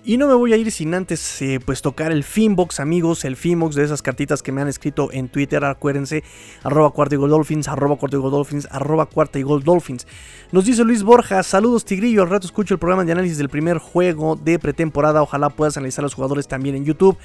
Y 0.07 0.19
no 0.19 0.29
me 0.29 0.35
voy 0.35 0.53
a 0.53 0.59
ir 0.59 0.71
sin 0.71 0.93
antes 0.93 1.41
eh, 1.41 1.61
pues 1.65 1.81
tocar 1.81 2.13
el 2.13 2.25
Finbox, 2.25 2.79
amigos, 2.79 3.25
el 3.25 3.37
Finbox 3.37 3.75
de 3.75 3.85
esas 3.85 4.03
cartitas 4.03 4.43
que 4.43 4.53
me 4.53 4.61
han 4.61 4.69
escrito 4.69 5.11
en 5.11 5.31
Twitter, 5.31 5.65
acuérdense, 5.65 6.23
arroba 6.63 6.91
cuarta 6.91 7.15
y 7.15 7.19
gol 7.19 7.31
dolphins, 7.31 7.69
arroba 7.69 7.97
cuarta 7.97 8.19
y 8.19 8.21
gol 8.21 8.31
dolphins, 8.31 8.69
arroba 8.71 9.07
cuarta 9.07 9.39
y 9.39 9.43
gol 9.43 9.65
dolphins. 9.65 10.07
Nos 10.53 10.67
dice 10.67 10.85
Luis 10.85 11.03
Borja, 11.03 11.43
saludos 11.43 11.87
Tigrillo, 11.87 12.21
al 12.21 12.29
rato 12.29 12.47
escucho 12.47 12.75
el 12.75 12.81
programa 12.81 13.07
de 13.07 13.13
análisis 13.13 13.39
del 13.39 13.49
primer 13.49 13.79
juego 13.79 14.37
de 14.37 14.59
pretemporada, 14.59 15.23
ojalá 15.23 15.49
puedas 15.49 15.79
analizar 15.79 16.03
a 16.03 16.05
los 16.05 16.15
jugadores 16.15 16.49
también 16.49 16.75
en 16.75 16.85
YouTube. 16.85 17.17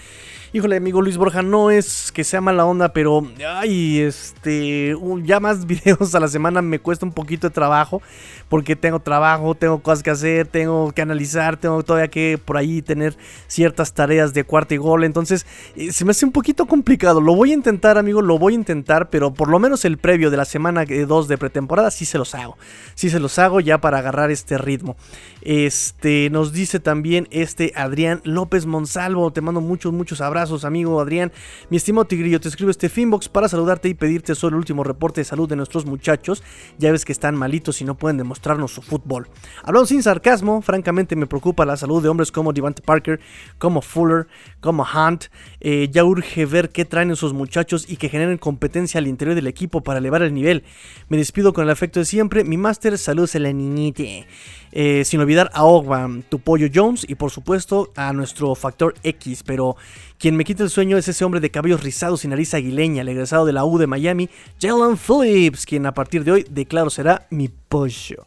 Híjole, 0.52 0.78
amigo 0.78 1.04
Luis 1.04 1.16
Borja, 1.16 1.44
no 1.44 1.70
es 1.70 2.12
que 2.12 2.24
sea 2.24 2.42
mala 2.42 2.66
onda, 2.66 2.92
pero 2.92 3.22
ay, 3.48 4.00
este, 4.00 4.96
ya 5.24 5.40
más 5.40 5.66
videos 5.68 6.16
a 6.16 6.20
la 6.20 6.28
semana 6.28 6.64
me 6.64 6.80
cuesta 6.80 7.06
un 7.06 7.12
poquito 7.12 7.50
de 7.50 7.54
trabajo, 7.54 8.02
porque 8.48 8.76
tengo 8.76 9.00
trabajo, 9.00 9.54
tengo 9.54 9.84
cosas 9.84 10.02
que 10.02 10.10
hacer, 10.10 10.48
tengo 10.48 10.92
que 10.92 11.04
analizar, 11.04 11.58
tengo 11.58 11.84
todavía 11.84 12.08
que 12.08 12.40
por 12.44 12.58
ahí 12.58 12.82
tener 12.82 13.16
ciertas 13.46 13.94
tareas 13.94 14.34
de 14.34 14.44
cuarto 14.44 14.74
y 14.74 14.78
gol, 14.78 15.04
entonces 15.04 15.46
eh, 15.76 15.94
se 15.94 16.04
me 16.04 16.12
hace 16.12 16.26
un 16.26 16.32
poquito 16.32 16.66
complicado. 16.66 17.22
Lo 17.22 17.36
voy 17.36 17.52
a 17.52 17.54
intentar, 17.54 18.00
amigo, 18.00 18.24
lo 18.24 18.40
voy 18.40 18.54
a 18.54 18.56
intentar, 18.56 19.12
pero 19.12 19.32
por 19.32 19.50
lo 19.50 19.60
menos 19.60 19.86
el 19.86 20.00
previo 20.00 20.32
de 20.32 20.38
la 20.38 20.46
semana 20.46 20.84
2 20.84 21.28
de 21.28 21.38
pretemporada 21.38 21.92
sí 21.92 22.06
se 22.06 22.18
los 22.18 22.34
hago. 22.34 22.58
Sí 22.96 23.12
se 23.12 23.20
los 23.20 23.38
hago 23.38 23.60
ya 23.60 23.78
para 23.82 24.00
agarrar 24.00 24.32
este 24.32 24.58
ritmo. 24.58 24.98
Este, 25.42 26.32
nos 26.32 26.54
dice 26.54 26.80
también 26.80 27.28
este 27.30 27.72
Adrián 27.76 28.22
López 28.24 28.66
Monsalvo, 28.66 29.32
te 29.32 29.42
mando 29.42 29.62
muchos, 29.62 29.94
muchos 29.94 30.22
abrazos 30.22 30.39
abrazos, 30.40 30.64
amigo 30.64 31.02
Adrián. 31.02 31.34
Mi 31.70 31.76
estimado 31.76 32.06
Tigrillo, 32.06 32.40
te 32.40 32.48
escribo 32.48 32.72
este 32.72 32.88
Finbox 32.88 33.28
para 33.28 33.50
saludarte 33.50 33.90
y 33.90 33.94
pedirte 33.94 34.36
solo 34.36 34.56
el 34.56 34.60
último 34.60 34.86
reporte 34.86 35.20
de 35.20 35.26
salud 35.26 35.50
de 35.50 35.58
nuestros 35.58 35.86
muchachos. 35.86 36.44
Ya 36.78 36.94
ves 36.94 37.04
que 37.04 37.12
están 37.12 37.36
malitos 37.36 37.82
y 37.82 37.84
no 37.84 37.98
pueden 37.98 38.18
demostrarnos 38.18 38.72
su 38.72 38.82
fútbol. 38.82 39.28
Hablando 39.64 39.86
sin 39.86 40.02
sarcasmo, 40.02 40.62
francamente 40.62 41.18
me 41.18 41.28
preocupa 41.28 41.66
la 41.66 41.76
salud 41.76 42.02
de 42.02 42.08
hombres 42.08 42.32
como 42.32 42.54
Devante 42.54 42.82
Parker, 42.82 43.20
como 43.58 43.82
Fuller, 43.82 44.28
como 44.62 44.84
Hunt. 44.84 45.26
Eh, 45.60 45.90
ya 45.92 46.06
urge 46.06 46.46
ver 46.46 46.70
qué 46.70 46.86
traen 46.86 47.12
esos 47.12 47.34
muchachos 47.34 47.86
y 47.90 47.98
que 47.98 48.08
generen 48.08 48.38
competencia 48.38 49.00
al 49.00 49.08
interior 49.08 49.36
del 49.36 49.48
equipo 49.48 49.82
para 49.82 50.00
elevar 50.00 50.22
el 50.22 50.34
nivel. 50.34 50.64
Me 51.10 51.18
despido 51.18 51.52
con 51.52 51.66
el 51.66 51.70
afecto 51.70 52.00
de 52.00 52.06
siempre. 52.06 52.46
Mi 52.46 52.56
máster, 52.56 52.98
saludos 52.98 53.36
a 53.36 53.40
la 53.40 53.52
niñite. 53.52 54.26
Eh, 54.72 55.04
sin 55.04 55.20
olvidar 55.20 55.50
a 55.54 55.64
Ogba, 55.64 56.08
tu 56.30 56.40
pollo 56.40 56.68
Jones 56.74 57.06
y 57.08 57.16
por 57.16 57.32
supuesto 57.32 57.92
a 57.96 58.14
nuestro 58.14 58.54
factor 58.56 58.94
X. 59.04 59.44
Pero 59.44 59.76
quien 60.18 60.36
me 60.36 60.46
quita 60.46 60.64
el 60.64 60.70
sueño 60.70 60.98
es 60.98 61.08
ese 61.08 61.26
hombre 61.26 61.40
de 61.40 61.50
cabellos 61.50 61.84
rizados 61.84 62.24
y 62.26 62.28
nariz 62.28 62.54
aguileña, 62.54 63.02
el 63.02 63.10
egresado 63.10 63.46
de 63.46 63.54
la 63.54 63.66
U 63.66 63.78
de 63.78 63.88
Miami, 63.88 64.30
Jalen 64.62 64.98
Phillips, 64.98 65.66
quien 65.66 65.86
a 65.86 65.94
partir 65.94 66.24
de 66.24 66.32
hoy 66.32 66.46
declaro 66.50 66.90
será 66.90 67.28
mi 67.30 67.48
pollo. 67.48 68.24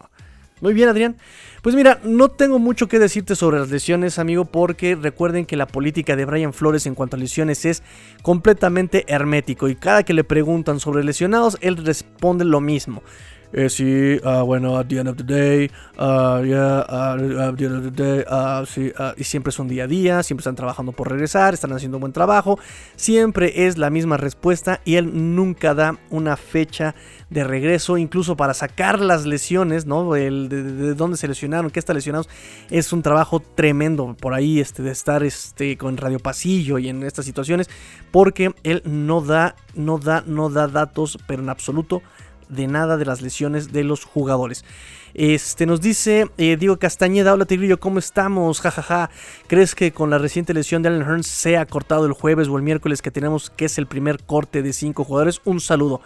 Muy 0.61 0.75
bien, 0.75 0.89
Adrián. 0.89 1.17
Pues 1.61 1.75
mira, 1.75 2.01
no 2.05 2.29
tengo 2.29 2.61
mucho 2.61 2.87
que 2.87 3.01
decirte 3.01 3.35
sobre 3.35 3.59
las 3.59 3.71
lesiones, 3.71 4.21
amigo, 4.21 4.45
porque 4.45 4.95
recuerden 4.95 5.45
que 5.45 5.57
la 5.57 5.67
política 5.67 6.15
de 6.15 6.25
Brian 6.25 6.53
Flores 6.53 6.87
en 6.87 6.95
cuanto 6.95 7.17
a 7.17 7.19
lesiones 7.19 7.65
es 7.65 7.83
completamente 8.23 9.05
hermético 9.09 9.69
y 9.69 9.75
cada 9.75 10.05
que 10.05 10.15
le 10.15 10.23
preguntan 10.23 10.79
sobre 10.79 11.03
lesionados, 11.03 11.59
él 11.63 11.85
responde 11.85 12.45
lo 12.45 12.61
mismo 12.61 13.03
eh, 13.53 13.69
sí, 13.69 14.19
uh, 14.25 14.45
bueno, 14.45 14.79
at 14.79 14.87
the 14.87 14.99
end 14.99 15.09
of 15.09 15.17
the 15.17 15.25
day, 15.25 15.71
uh, 15.99 16.43
yeah, 16.43 16.81
at 16.81 17.57
the 17.57 17.65
end 17.67 17.77
of 17.77 17.85
the 17.85 17.91
day, 17.91 18.25
sí, 18.67 18.93
y 19.17 19.25
siempre 19.25 19.51
es 19.51 19.59
un 19.59 19.69
día 19.69 19.85
a 19.85 19.87
día, 19.87 20.23
siempre 20.23 20.43
están 20.43 20.57
trabajando 20.57 20.93
por 20.93 21.11
regresar, 21.11 21.55
están 21.55 21.73
haciendo 21.73 21.99
un 21.99 22.03
buen 22.03 22.13
trabajo, 22.13 22.59
siempre 22.97 23.67
es 23.67 23.79
la 23.79 23.91
misma 23.91 24.17
respuesta 24.17 24.81
y 24.85 24.97
él 24.97 25.35
nunca 25.35 25.75
da 25.75 25.99
una 26.11 26.37
fecha 26.37 26.95
de 27.33 27.45
regreso, 27.45 27.97
incluso 27.97 28.37
para 28.37 28.55
sacar 28.55 29.01
las 29.01 29.27
lesiones, 29.27 29.87
¿no? 29.87 30.17
El, 30.17 30.49
de, 30.49 30.95
dónde 30.95 31.17
se 31.17 31.29
lesionaron, 31.29 31.71
qué 31.71 31.79
está 31.79 31.95
lesionados, 31.95 32.29
es 32.71 32.93
un 32.93 33.03
trabajo 33.03 33.41
tremendo 33.41 34.15
por 34.21 34.35
ahí, 34.35 34.61
este, 34.61 34.83
de 34.83 34.93
estar 34.93 35.23
este, 35.23 35.77
con 35.79 35.97
Radio 35.97 36.19
Pasillo 36.19 36.79
y 36.79 36.89
en 36.89 37.03
estas 37.03 37.25
situaciones, 37.25 37.71
porque 38.11 38.55
él 38.63 38.83
no 38.85 39.21
da, 39.21 39.57
no 39.75 39.99
da, 39.99 40.23
no 40.27 40.51
da 40.51 40.69
datos, 40.69 41.19
pero 41.27 41.43
en 41.43 41.49
absoluto 41.49 42.03
de 42.53 42.67
nada 42.67 42.97
de 42.97 43.05
las 43.05 43.23
lesiones 43.23 43.73
de 43.73 43.83
los 43.83 44.05
jugadores. 44.05 44.65
Este 45.15 45.67
nos 45.67 45.81
dice 45.81 46.29
eh, 46.39 46.57
Diego 46.57 46.79
Castañeda, 46.79 47.35
hola 47.35 47.45
Tigrillo, 47.45 47.79
¿cómo 47.81 47.99
estamos? 47.99 48.61
Jajaja. 48.61 49.11
¿Crees 49.47 49.75
que 49.75 49.93
con 49.93 50.11
la 50.11 50.19
reciente 50.19 50.55
lesión 50.55 50.83
de 50.83 50.89
Allen 50.89 51.03
Hearns 51.03 51.27
sea 51.27 51.67
cortado 51.67 52.07
el 52.07 52.13
jueves 52.13 52.49
o 52.49 52.57
el 52.57 52.63
miércoles 52.63 53.03
que 53.03 53.11
tenemos 53.11 53.51
que 53.51 53.67
es 53.67 53.77
el 53.79 53.87
primer 53.87 54.23
corte 54.25 54.63
de 54.63 54.73
cinco 54.73 55.05
jugadores? 55.05 55.41
Un 55.45 55.61
saludo. 55.61 56.01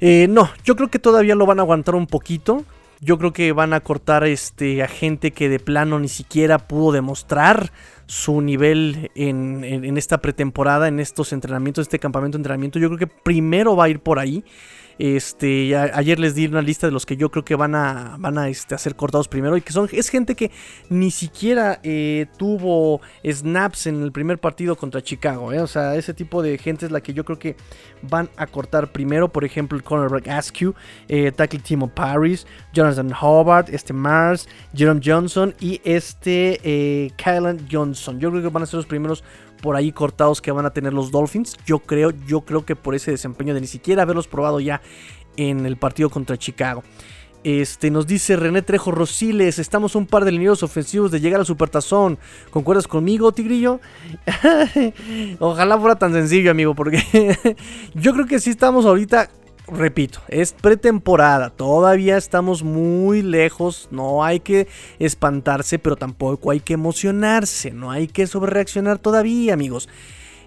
Eh, 0.00 0.26
no, 0.28 0.50
yo 0.64 0.74
creo 0.74 0.90
que 0.90 0.98
todavía 0.98 1.34
lo 1.34 1.46
van 1.46 1.60
a 1.60 1.62
aguantar 1.62 1.94
un 1.94 2.06
poquito. 2.06 2.64
Yo 3.00 3.18
creo 3.18 3.32
que 3.32 3.52
van 3.52 3.72
a 3.72 3.80
cortar 3.80 4.24
este, 4.24 4.82
a 4.82 4.88
gente 4.88 5.32
que 5.32 5.48
de 5.48 5.58
plano 5.58 5.98
ni 5.98 6.08
siquiera 6.08 6.58
pudo 6.58 6.92
demostrar 6.92 7.72
su 8.06 8.40
nivel 8.40 9.10
en, 9.14 9.64
en 9.64 9.96
esta 9.96 10.18
pretemporada, 10.18 10.86
en 10.86 11.00
estos 11.00 11.32
entrenamientos, 11.32 11.82
este 11.82 11.98
campamento 11.98 12.36
de 12.36 12.40
entrenamiento. 12.40 12.78
Yo 12.78 12.88
creo 12.88 12.98
que 12.98 13.06
primero 13.06 13.74
va 13.74 13.84
a 13.84 13.88
ir 13.88 14.00
por 14.00 14.18
ahí. 14.18 14.44
Este, 14.98 15.76
ayer 15.76 16.18
les 16.18 16.34
di 16.34 16.46
una 16.46 16.62
lista 16.62 16.86
de 16.86 16.92
los 16.92 17.06
que 17.06 17.16
yo 17.16 17.30
creo 17.30 17.44
que 17.44 17.54
van 17.54 17.74
a, 17.74 18.16
van 18.18 18.38
a, 18.38 18.48
este, 18.48 18.76
ser 18.78 18.94
cortados 18.94 19.28
primero. 19.28 19.56
Y 19.56 19.60
que 19.60 19.72
son, 19.72 19.88
es 19.92 20.08
gente 20.08 20.34
que 20.34 20.50
ni 20.88 21.10
siquiera 21.10 21.80
eh, 21.82 22.26
tuvo 22.36 23.00
snaps 23.24 23.86
en 23.86 24.02
el 24.02 24.12
primer 24.12 24.38
partido 24.38 24.76
contra 24.76 25.02
Chicago. 25.02 25.52
Eh. 25.52 25.60
O 25.60 25.66
sea, 25.66 25.96
ese 25.96 26.14
tipo 26.14 26.42
de 26.42 26.58
gente 26.58 26.86
es 26.86 26.92
la 26.92 27.00
que 27.00 27.12
yo 27.12 27.24
creo 27.24 27.38
que 27.38 27.56
van 28.02 28.28
a 28.36 28.46
cortar 28.46 28.92
primero. 28.92 29.32
Por 29.32 29.44
ejemplo, 29.44 29.76
el 29.76 29.84
cornerback 29.84 30.28
Askew, 30.28 30.74
eh, 31.08 31.32
tackle 31.32 31.60
Timo 31.60 31.88
Paris, 31.88 32.46
Jonathan 32.72 33.12
Hobart, 33.20 33.68
este 33.68 33.92
Mars, 33.92 34.48
Jerome 34.74 35.00
Johnson 35.04 35.54
y 35.60 35.80
este 35.84 36.60
eh, 36.62 37.10
Kylan 37.16 37.66
Johnson. 37.70 38.18
Yo 38.18 38.30
creo 38.30 38.42
que 38.42 38.48
van 38.48 38.62
a 38.62 38.66
ser 38.66 38.76
los 38.76 38.86
primeros 38.86 39.24
por 39.62 39.76
ahí 39.76 39.92
cortados 39.92 40.42
que 40.42 40.52
van 40.52 40.66
a 40.66 40.70
tener 40.70 40.92
los 40.92 41.10
Dolphins. 41.10 41.56
Yo 41.64 41.78
creo, 41.78 42.10
yo 42.26 42.42
creo 42.42 42.66
que 42.66 42.76
por 42.76 42.94
ese 42.94 43.12
desempeño 43.12 43.54
de 43.54 43.62
ni 43.62 43.66
siquiera 43.66 44.02
haberlos 44.02 44.28
probado 44.28 44.60
ya 44.60 44.82
en 45.38 45.64
el 45.64 45.78
partido 45.78 46.10
contra 46.10 46.36
Chicago. 46.36 46.82
Este, 47.44 47.90
nos 47.90 48.06
dice 48.06 48.36
René 48.36 48.62
Trejo 48.62 48.92
Rosiles, 48.92 49.58
estamos 49.58 49.96
un 49.96 50.06
par 50.06 50.24
de 50.24 50.30
lineros 50.30 50.62
ofensivos 50.62 51.10
de 51.10 51.20
llegar 51.20 51.40
al 51.40 51.46
Supertazón. 51.46 52.18
¿Concuerdas 52.50 52.86
conmigo, 52.86 53.32
Tigrillo? 53.32 53.80
Ojalá 55.40 55.78
fuera 55.78 55.96
tan 55.96 56.12
sencillo, 56.12 56.50
amigo, 56.50 56.74
porque 56.74 57.36
yo 57.94 58.12
creo 58.12 58.26
que 58.26 58.38
sí 58.38 58.50
estamos 58.50 58.84
ahorita 58.84 59.28
repito, 59.68 60.20
es 60.28 60.52
pretemporada, 60.52 61.50
todavía 61.50 62.16
estamos 62.16 62.62
muy 62.62 63.22
lejos, 63.22 63.88
no 63.90 64.24
hay 64.24 64.40
que 64.40 64.68
espantarse, 64.98 65.78
pero 65.78 65.96
tampoco 65.96 66.50
hay 66.50 66.60
que 66.60 66.74
emocionarse, 66.74 67.70
no 67.70 67.90
hay 67.90 68.08
que 68.08 68.26
sobrereaccionar 68.26 68.98
todavía, 68.98 69.54
amigos. 69.54 69.88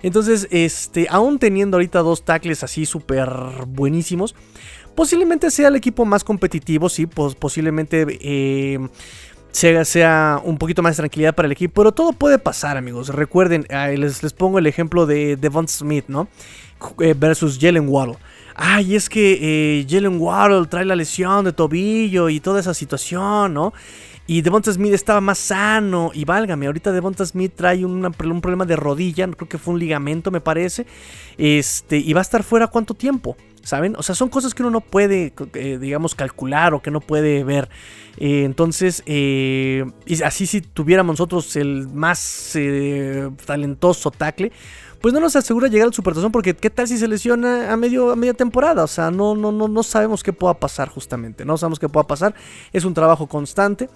Entonces, 0.03 0.47
este, 0.51 1.07
aún 1.09 1.39
teniendo 1.39 1.77
ahorita 1.77 1.99
dos 1.99 2.23
tackles 2.23 2.63
así 2.63 2.85
súper 2.85 3.29
buenísimos, 3.67 4.35
posiblemente 4.93 5.49
sea 5.49 5.69
el 5.69 5.75
equipo 5.75 6.05
más 6.05 6.23
competitivo, 6.23 6.89
sí, 6.89 7.07
posiblemente 7.07 8.05
eh, 8.21 8.79
sea, 9.51 9.85
sea, 9.85 10.41
un 10.43 10.57
poquito 10.57 10.83
más 10.83 10.95
de 10.95 11.01
tranquilidad 11.01 11.33
para 11.33 11.47
el 11.47 11.53
equipo, 11.53 11.81
pero 11.81 11.91
todo 11.91 12.13
puede 12.13 12.37
pasar, 12.37 12.77
amigos. 12.77 13.09
Recuerden, 13.09 13.65
les, 13.97 14.21
les 14.21 14.33
pongo 14.33 14.59
el 14.59 14.67
ejemplo 14.67 15.05
de 15.05 15.37
Devon 15.37 15.67
Smith, 15.67 16.05
¿no? 16.07 16.27
Eh, 16.99 17.15
versus 17.17 17.57
Jalen 17.59 17.87
Waddle 17.87 18.17
ay, 18.55 18.95
es 18.95 19.09
que 19.09 19.79
eh, 19.79 19.85
Jalen 19.87 20.19
Waddle 20.19 20.67
trae 20.67 20.85
la 20.85 20.95
lesión 20.95 21.45
de 21.45 21.53
tobillo 21.53 22.29
y 22.29 22.39
toda 22.39 22.59
esa 22.59 22.73
situación, 22.73 23.53
¿no? 23.53 23.73
Y 24.27 24.41
Devonta 24.41 24.71
Smith 24.71 24.93
estaba 24.93 25.21
más 25.21 25.37
sano. 25.37 26.11
Y 26.13 26.25
válgame, 26.25 26.65
ahorita 26.65 26.91
Devonta 26.91 27.25
Smith 27.25 27.53
trae 27.55 27.85
un 27.85 28.11
problema 28.41 28.65
de 28.65 28.75
rodilla. 28.75 29.27
Creo 29.27 29.47
que 29.47 29.59
fue 29.59 29.75
un 29.75 29.79
ligamento, 29.79 30.31
me 30.31 30.41
parece. 30.41 30.87
Este, 31.37 31.97
y 31.97 32.11
va 32.13 32.21
a 32.21 32.23
estar 32.23 32.41
fuera 32.41 32.67
cuánto 32.67 32.95
tiempo. 32.95 33.37
¿Saben? 33.61 33.95
O 33.97 34.03
sea, 34.03 34.13
son 34.13 34.29
cosas 34.29 34.53
que 34.53 34.61
uno 34.61 34.69
no 34.69 34.81
puede, 34.81 35.33
eh, 35.55 35.79
digamos, 35.79 36.13
calcular 36.13 36.75
o 36.75 36.83
que 36.83 36.91
no 36.91 37.01
puede 37.01 37.43
ver. 37.43 37.67
Eh, 38.17 38.43
entonces, 38.45 39.03
y 39.07 39.83
así 40.23 40.45
si 40.45 40.61
tuviéramos 40.61 41.13
nosotros 41.13 41.55
el 41.55 41.87
más 41.87 42.55
talentoso 43.45 44.11
tackle, 44.11 44.51
pues 45.05 45.13
no 45.13 45.19
nos 45.19 45.35
asegura 45.35 45.67
llegar 45.67 45.85
al 45.85 45.93
Supertazón 45.93 46.31
porque 46.31 46.55
qué 46.55 46.71
tal 46.71 46.87
si 46.87 46.97
se 46.97 47.07
lesiona 47.07 47.71
a, 47.71 47.77
medio, 47.77 48.09
a 48.09 48.15
media 48.15 48.33
temporada, 48.33 48.83
o 48.83 48.87
sea, 48.87 49.11
no, 49.11 49.35
no, 49.35 49.51
no, 49.51 49.67
no 49.67 49.83
sabemos 49.83 50.23
qué 50.23 50.33
pueda 50.33 50.55
pasar 50.55 50.89
justamente, 50.89 51.45
no 51.45 51.59
sabemos 51.59 51.77
qué 51.77 51.87
pueda 51.87 52.07
pasar, 52.07 52.33
es 52.73 52.85
un 52.85 52.95
trabajo 52.95 53.27
constante, 53.27 53.87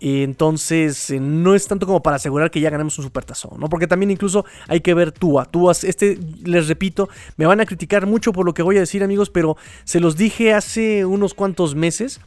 entonces 0.00 1.08
eh, 1.08 1.18
no 1.18 1.54
es 1.54 1.66
tanto 1.66 1.86
como 1.86 2.02
para 2.02 2.16
asegurar 2.16 2.50
que 2.50 2.60
ya 2.60 2.68
ganemos 2.68 2.98
un 2.98 3.04
Supertazón, 3.06 3.58
¿no? 3.58 3.70
Porque 3.70 3.86
también 3.86 4.10
incluso 4.10 4.44
hay 4.68 4.82
que 4.82 4.92
ver 4.92 5.12
Tua, 5.12 5.46
Tua, 5.46 5.72
este, 5.72 6.18
les 6.44 6.68
repito, 6.68 7.08
me 7.38 7.46
van 7.46 7.62
a 7.62 7.64
criticar 7.64 8.04
mucho 8.04 8.34
por 8.34 8.44
lo 8.44 8.52
que 8.52 8.62
voy 8.62 8.76
a 8.76 8.80
decir 8.80 9.02
amigos, 9.02 9.30
pero 9.30 9.56
se 9.84 9.98
los 9.98 10.18
dije 10.18 10.52
hace 10.52 11.06
unos 11.06 11.32
cuantos 11.32 11.74
meses, 11.74 12.20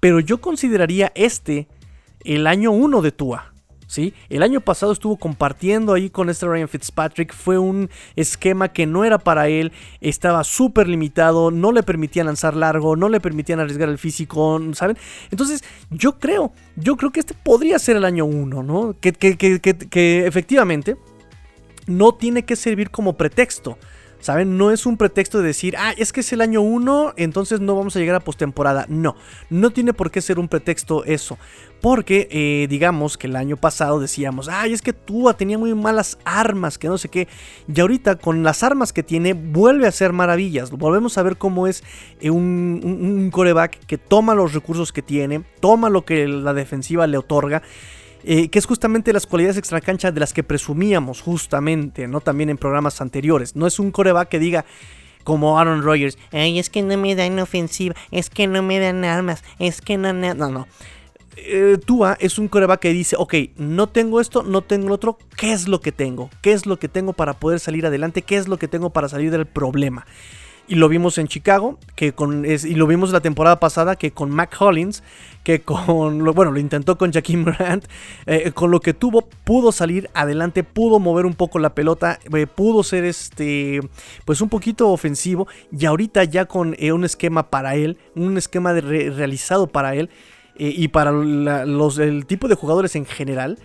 pero 0.00 0.18
yo 0.18 0.40
consideraría 0.40 1.12
este 1.14 1.68
el 2.24 2.46
año 2.46 2.70
1 2.70 3.02
de 3.02 3.12
Tua. 3.12 3.52
El 4.28 4.42
año 4.42 4.60
pasado 4.60 4.92
estuvo 4.92 5.16
compartiendo 5.16 5.94
ahí 5.94 6.10
con 6.10 6.28
este 6.28 6.46
Ryan 6.46 6.68
Fitzpatrick, 6.68 7.32
fue 7.32 7.58
un 7.58 7.88
esquema 8.16 8.68
que 8.68 8.86
no 8.86 9.04
era 9.04 9.18
para 9.18 9.48
él, 9.48 9.72
estaba 10.00 10.44
súper 10.44 10.88
limitado, 10.88 11.50
no 11.50 11.72
le 11.72 11.82
permitían 11.82 12.26
lanzar 12.26 12.56
largo, 12.56 12.96
no 12.96 13.08
le 13.08 13.20
permitían 13.20 13.60
arriesgar 13.60 13.88
el 13.88 13.98
físico, 13.98 14.60
¿saben? 14.72 14.98
Entonces 15.30 15.62
yo 15.90 16.18
creo, 16.18 16.52
yo 16.76 16.96
creo 16.96 17.12
que 17.12 17.20
este 17.20 17.34
podría 17.34 17.78
ser 17.78 17.96
el 17.96 18.04
año 18.04 18.24
1, 18.24 18.62
¿no? 18.62 18.96
Que, 19.00 19.12
que, 19.12 19.36
que, 19.36 19.60
que 19.60 20.26
efectivamente 20.26 20.96
no 21.86 22.12
tiene 22.12 22.44
que 22.44 22.56
servir 22.56 22.90
como 22.90 23.16
pretexto. 23.16 23.78
¿Saben? 24.18 24.56
No 24.56 24.72
es 24.72 24.86
un 24.86 24.96
pretexto 24.96 25.38
de 25.38 25.46
decir, 25.46 25.76
ah, 25.78 25.92
es 25.96 26.12
que 26.12 26.20
es 26.20 26.32
el 26.32 26.40
año 26.40 26.60
1, 26.62 27.14
entonces 27.16 27.60
no 27.60 27.76
vamos 27.76 27.94
a 27.94 27.98
llegar 27.98 28.16
a 28.16 28.20
postemporada. 28.20 28.86
No, 28.88 29.14
no 29.50 29.70
tiene 29.70 29.92
por 29.92 30.10
qué 30.10 30.20
ser 30.20 30.38
un 30.38 30.48
pretexto 30.48 31.04
eso. 31.04 31.38
Porque, 31.88 32.26
eh, 32.32 32.66
digamos 32.68 33.16
que 33.16 33.28
el 33.28 33.36
año 33.36 33.56
pasado 33.56 34.00
decíamos, 34.00 34.48
ay, 34.48 34.72
es 34.72 34.82
que 34.82 34.92
Tua 34.92 35.36
tenía 35.36 35.56
muy 35.56 35.72
malas 35.72 36.18
armas, 36.24 36.78
que 36.78 36.88
no 36.88 36.98
sé 36.98 37.08
qué. 37.08 37.28
Y 37.72 37.80
ahorita 37.80 38.16
con 38.16 38.42
las 38.42 38.64
armas 38.64 38.92
que 38.92 39.04
tiene, 39.04 39.34
vuelve 39.34 39.86
a 39.86 39.90
hacer 39.90 40.12
maravillas. 40.12 40.72
Volvemos 40.72 41.16
a 41.16 41.22
ver 41.22 41.36
cómo 41.36 41.68
es 41.68 41.84
eh, 42.18 42.30
un, 42.30 42.80
un 42.82 43.30
coreback 43.30 43.78
que 43.86 43.98
toma 43.98 44.34
los 44.34 44.52
recursos 44.52 44.92
que 44.92 45.00
tiene, 45.00 45.44
toma 45.60 45.88
lo 45.88 46.04
que 46.04 46.26
la 46.26 46.54
defensiva 46.54 47.06
le 47.06 47.18
otorga 47.18 47.62
eh, 48.24 48.48
que 48.48 48.58
es 48.58 48.66
justamente 48.66 49.12
las 49.12 49.24
cualidades 49.24 49.56
extracancha 49.56 50.10
de 50.10 50.18
las 50.18 50.32
que 50.32 50.42
presumíamos 50.42 51.20
justamente, 51.20 52.08
¿no? 52.08 52.20
También 52.20 52.50
en 52.50 52.58
programas 52.58 53.00
anteriores. 53.00 53.54
No 53.54 53.64
es 53.68 53.78
un 53.78 53.92
coreback 53.92 54.28
que 54.28 54.40
diga 54.40 54.64
como 55.22 55.56
Aaron 55.58 55.82
Rodgers, 55.82 56.18
ay, 56.32 56.58
es 56.58 56.68
que 56.68 56.82
no 56.82 56.96
me 56.96 57.14
dan 57.14 57.38
ofensiva, 57.38 57.94
es 58.10 58.28
que 58.28 58.48
no 58.48 58.62
me 58.62 58.80
dan 58.80 59.04
armas, 59.04 59.44
es 59.60 59.80
que 59.80 59.98
no, 59.98 60.12
no, 60.12 60.34
no. 60.34 60.66
Eh, 61.36 61.78
Tua 61.84 62.16
es 62.18 62.38
un 62.38 62.48
coreback 62.48 62.80
que 62.80 62.92
dice, 62.92 63.14
ok, 63.18 63.34
no 63.56 63.88
tengo 63.88 64.20
esto, 64.20 64.42
no 64.42 64.62
tengo 64.62 64.88
lo 64.88 64.94
otro, 64.94 65.18
¿qué 65.36 65.52
es 65.52 65.68
lo 65.68 65.80
que 65.80 65.92
tengo? 65.92 66.30
¿Qué 66.40 66.52
es 66.52 66.64
lo 66.64 66.78
que 66.78 66.88
tengo 66.88 67.12
para 67.12 67.34
poder 67.34 67.60
salir 67.60 67.84
adelante? 67.86 68.22
¿Qué 68.22 68.36
es 68.36 68.48
lo 68.48 68.58
que 68.58 68.68
tengo 68.68 68.90
para 68.90 69.08
salir 69.08 69.30
del 69.30 69.46
problema? 69.46 70.06
Y 70.68 70.74
lo 70.74 70.88
vimos 70.88 71.18
en 71.18 71.28
Chicago, 71.28 71.78
que 71.94 72.12
con, 72.12 72.44
y 72.44 72.74
lo 72.74 72.88
vimos 72.88 73.12
la 73.12 73.20
temporada 73.20 73.60
pasada, 73.60 73.94
que 73.94 74.10
con 74.10 74.30
Mac 74.30 74.56
Hollins, 74.58 75.04
que 75.44 75.60
con, 75.60 76.24
bueno, 76.34 76.50
lo 76.50 76.58
intentó 76.58 76.98
con 76.98 77.12
Jaquim 77.12 77.44
Grant, 77.44 77.84
eh, 78.26 78.50
con 78.50 78.72
lo 78.72 78.80
que 78.80 78.92
tuvo, 78.92 79.28
pudo 79.44 79.70
salir 79.70 80.10
adelante, 80.12 80.64
pudo 80.64 80.98
mover 80.98 81.24
un 81.24 81.34
poco 81.34 81.60
la 81.60 81.74
pelota, 81.74 82.18
eh, 82.34 82.48
pudo 82.48 82.82
ser 82.82 83.04
este, 83.04 83.80
pues 84.24 84.40
un 84.40 84.48
poquito 84.48 84.88
ofensivo, 84.88 85.46
y 85.70 85.86
ahorita 85.86 86.24
ya 86.24 86.46
con 86.46 86.74
un 86.80 87.04
esquema 87.04 87.48
para 87.48 87.76
él, 87.76 87.98
un 88.16 88.36
esquema 88.36 88.72
realizado 88.72 89.68
para 89.68 89.94
él, 89.94 90.10
y 90.58 90.88
para 90.88 91.12
los, 91.12 91.98
el 91.98 92.26
tipo 92.26 92.48
de 92.48 92.54
jugadores 92.54 92.96
en 92.96 93.04
general, 93.04 93.58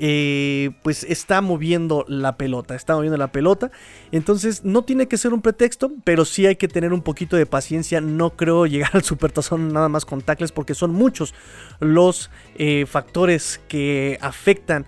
eh, 0.00 0.70
pues 0.82 1.04
está 1.04 1.40
moviendo 1.40 2.04
la 2.08 2.36
pelota, 2.36 2.74
está 2.74 2.94
moviendo 2.96 3.16
la 3.16 3.30
pelota. 3.30 3.70
Entonces 4.10 4.64
no 4.64 4.82
tiene 4.82 5.06
que 5.06 5.16
ser 5.16 5.32
un 5.32 5.40
pretexto, 5.40 5.92
pero 6.02 6.24
sí 6.24 6.46
hay 6.46 6.56
que 6.56 6.66
tener 6.66 6.92
un 6.92 7.02
poquito 7.02 7.36
de 7.36 7.46
paciencia. 7.46 8.00
No 8.00 8.30
creo 8.30 8.66
llegar 8.66 8.90
al 8.94 9.04
supertazón 9.04 9.72
nada 9.72 9.88
más 9.88 10.04
con 10.04 10.20
tackles 10.20 10.52
porque 10.52 10.74
son 10.74 10.92
muchos 10.92 11.34
los 11.78 12.30
eh, 12.56 12.86
factores 12.86 13.60
que 13.68 14.18
afectan 14.20 14.86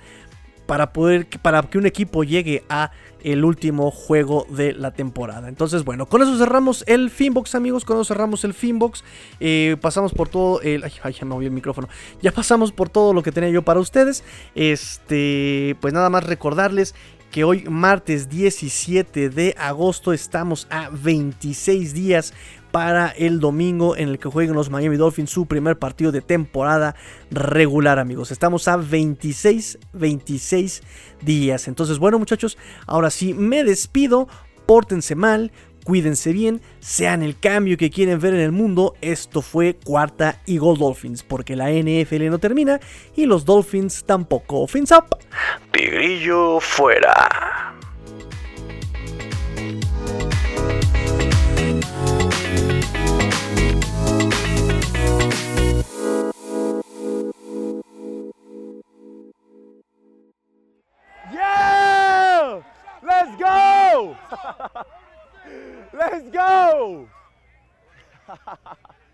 para 0.66 0.92
poder 0.92 1.26
para 1.40 1.62
que 1.62 1.78
un 1.78 1.86
equipo 1.86 2.24
llegue 2.24 2.64
a 2.68 2.90
el 3.22 3.44
último 3.44 3.90
juego 3.90 4.46
de 4.50 4.72
la 4.72 4.92
temporada. 4.92 5.48
Entonces, 5.48 5.84
bueno, 5.84 6.06
con 6.06 6.22
eso 6.22 6.36
cerramos 6.38 6.84
el 6.86 7.10
Finbox, 7.10 7.56
amigos. 7.56 7.84
Con 7.84 7.96
eso 7.96 8.04
cerramos 8.04 8.44
el 8.44 8.54
Finbox. 8.54 9.02
Eh, 9.40 9.76
pasamos 9.80 10.12
por 10.12 10.28
todo 10.28 10.60
el. 10.60 10.84
Ay, 10.84 11.12
ya 11.12 11.24
me 11.24 11.30
moví 11.30 11.46
el 11.46 11.52
micrófono. 11.52 11.88
Ya 12.22 12.30
pasamos 12.30 12.70
por 12.70 12.88
todo 12.88 13.12
lo 13.12 13.22
que 13.22 13.32
tenía 13.32 13.50
yo 13.50 13.62
para 13.62 13.80
ustedes. 13.80 14.22
Este, 14.54 15.76
pues 15.80 15.92
nada 15.92 16.08
más 16.08 16.24
recordarles 16.24 16.94
que 17.30 17.44
hoy 17.44 17.64
martes 17.68 18.28
17 18.28 19.28
de 19.28 19.54
agosto 19.58 20.12
estamos 20.12 20.66
a 20.70 20.88
26 20.90 21.94
días 21.94 22.32
para 22.76 23.08
el 23.08 23.40
domingo 23.40 23.96
en 23.96 24.10
el 24.10 24.18
que 24.18 24.28
jueguen 24.28 24.54
los 24.54 24.68
Miami 24.68 24.98
Dolphins 24.98 25.30
su 25.30 25.46
primer 25.46 25.78
partido 25.78 26.12
de 26.12 26.20
temporada 26.20 26.94
regular, 27.30 27.98
amigos. 27.98 28.30
Estamos 28.30 28.68
a 28.68 28.76
26, 28.76 29.78
26 29.94 30.82
días. 31.22 31.68
Entonces, 31.68 31.98
bueno, 31.98 32.18
muchachos, 32.18 32.58
ahora 32.86 33.08
sí 33.08 33.32
me 33.32 33.64
despido. 33.64 34.28
Pórtense 34.66 35.14
mal, 35.14 35.52
cuídense 35.84 36.34
bien, 36.34 36.60
sean 36.80 37.22
el 37.22 37.40
cambio 37.40 37.78
que 37.78 37.88
quieren 37.88 38.20
ver 38.20 38.34
en 38.34 38.40
el 38.40 38.52
mundo. 38.52 38.94
Esto 39.00 39.40
fue 39.40 39.78
cuarta 39.82 40.42
y 40.44 40.58
Gold 40.58 40.80
Dolphins, 40.80 41.22
porque 41.22 41.56
la 41.56 41.70
NFL 41.70 42.28
no 42.28 42.38
termina 42.38 42.78
y 43.16 43.24
los 43.24 43.46
Dolphins 43.46 44.04
tampoco. 44.04 44.66
Fins 44.66 44.92
up. 44.92 45.16
Tigrillo 45.72 46.60
fuera. 46.60 47.75
Let's 63.16 63.36
go! 63.36 64.16
Let's 65.94 66.28
go! 66.28 67.08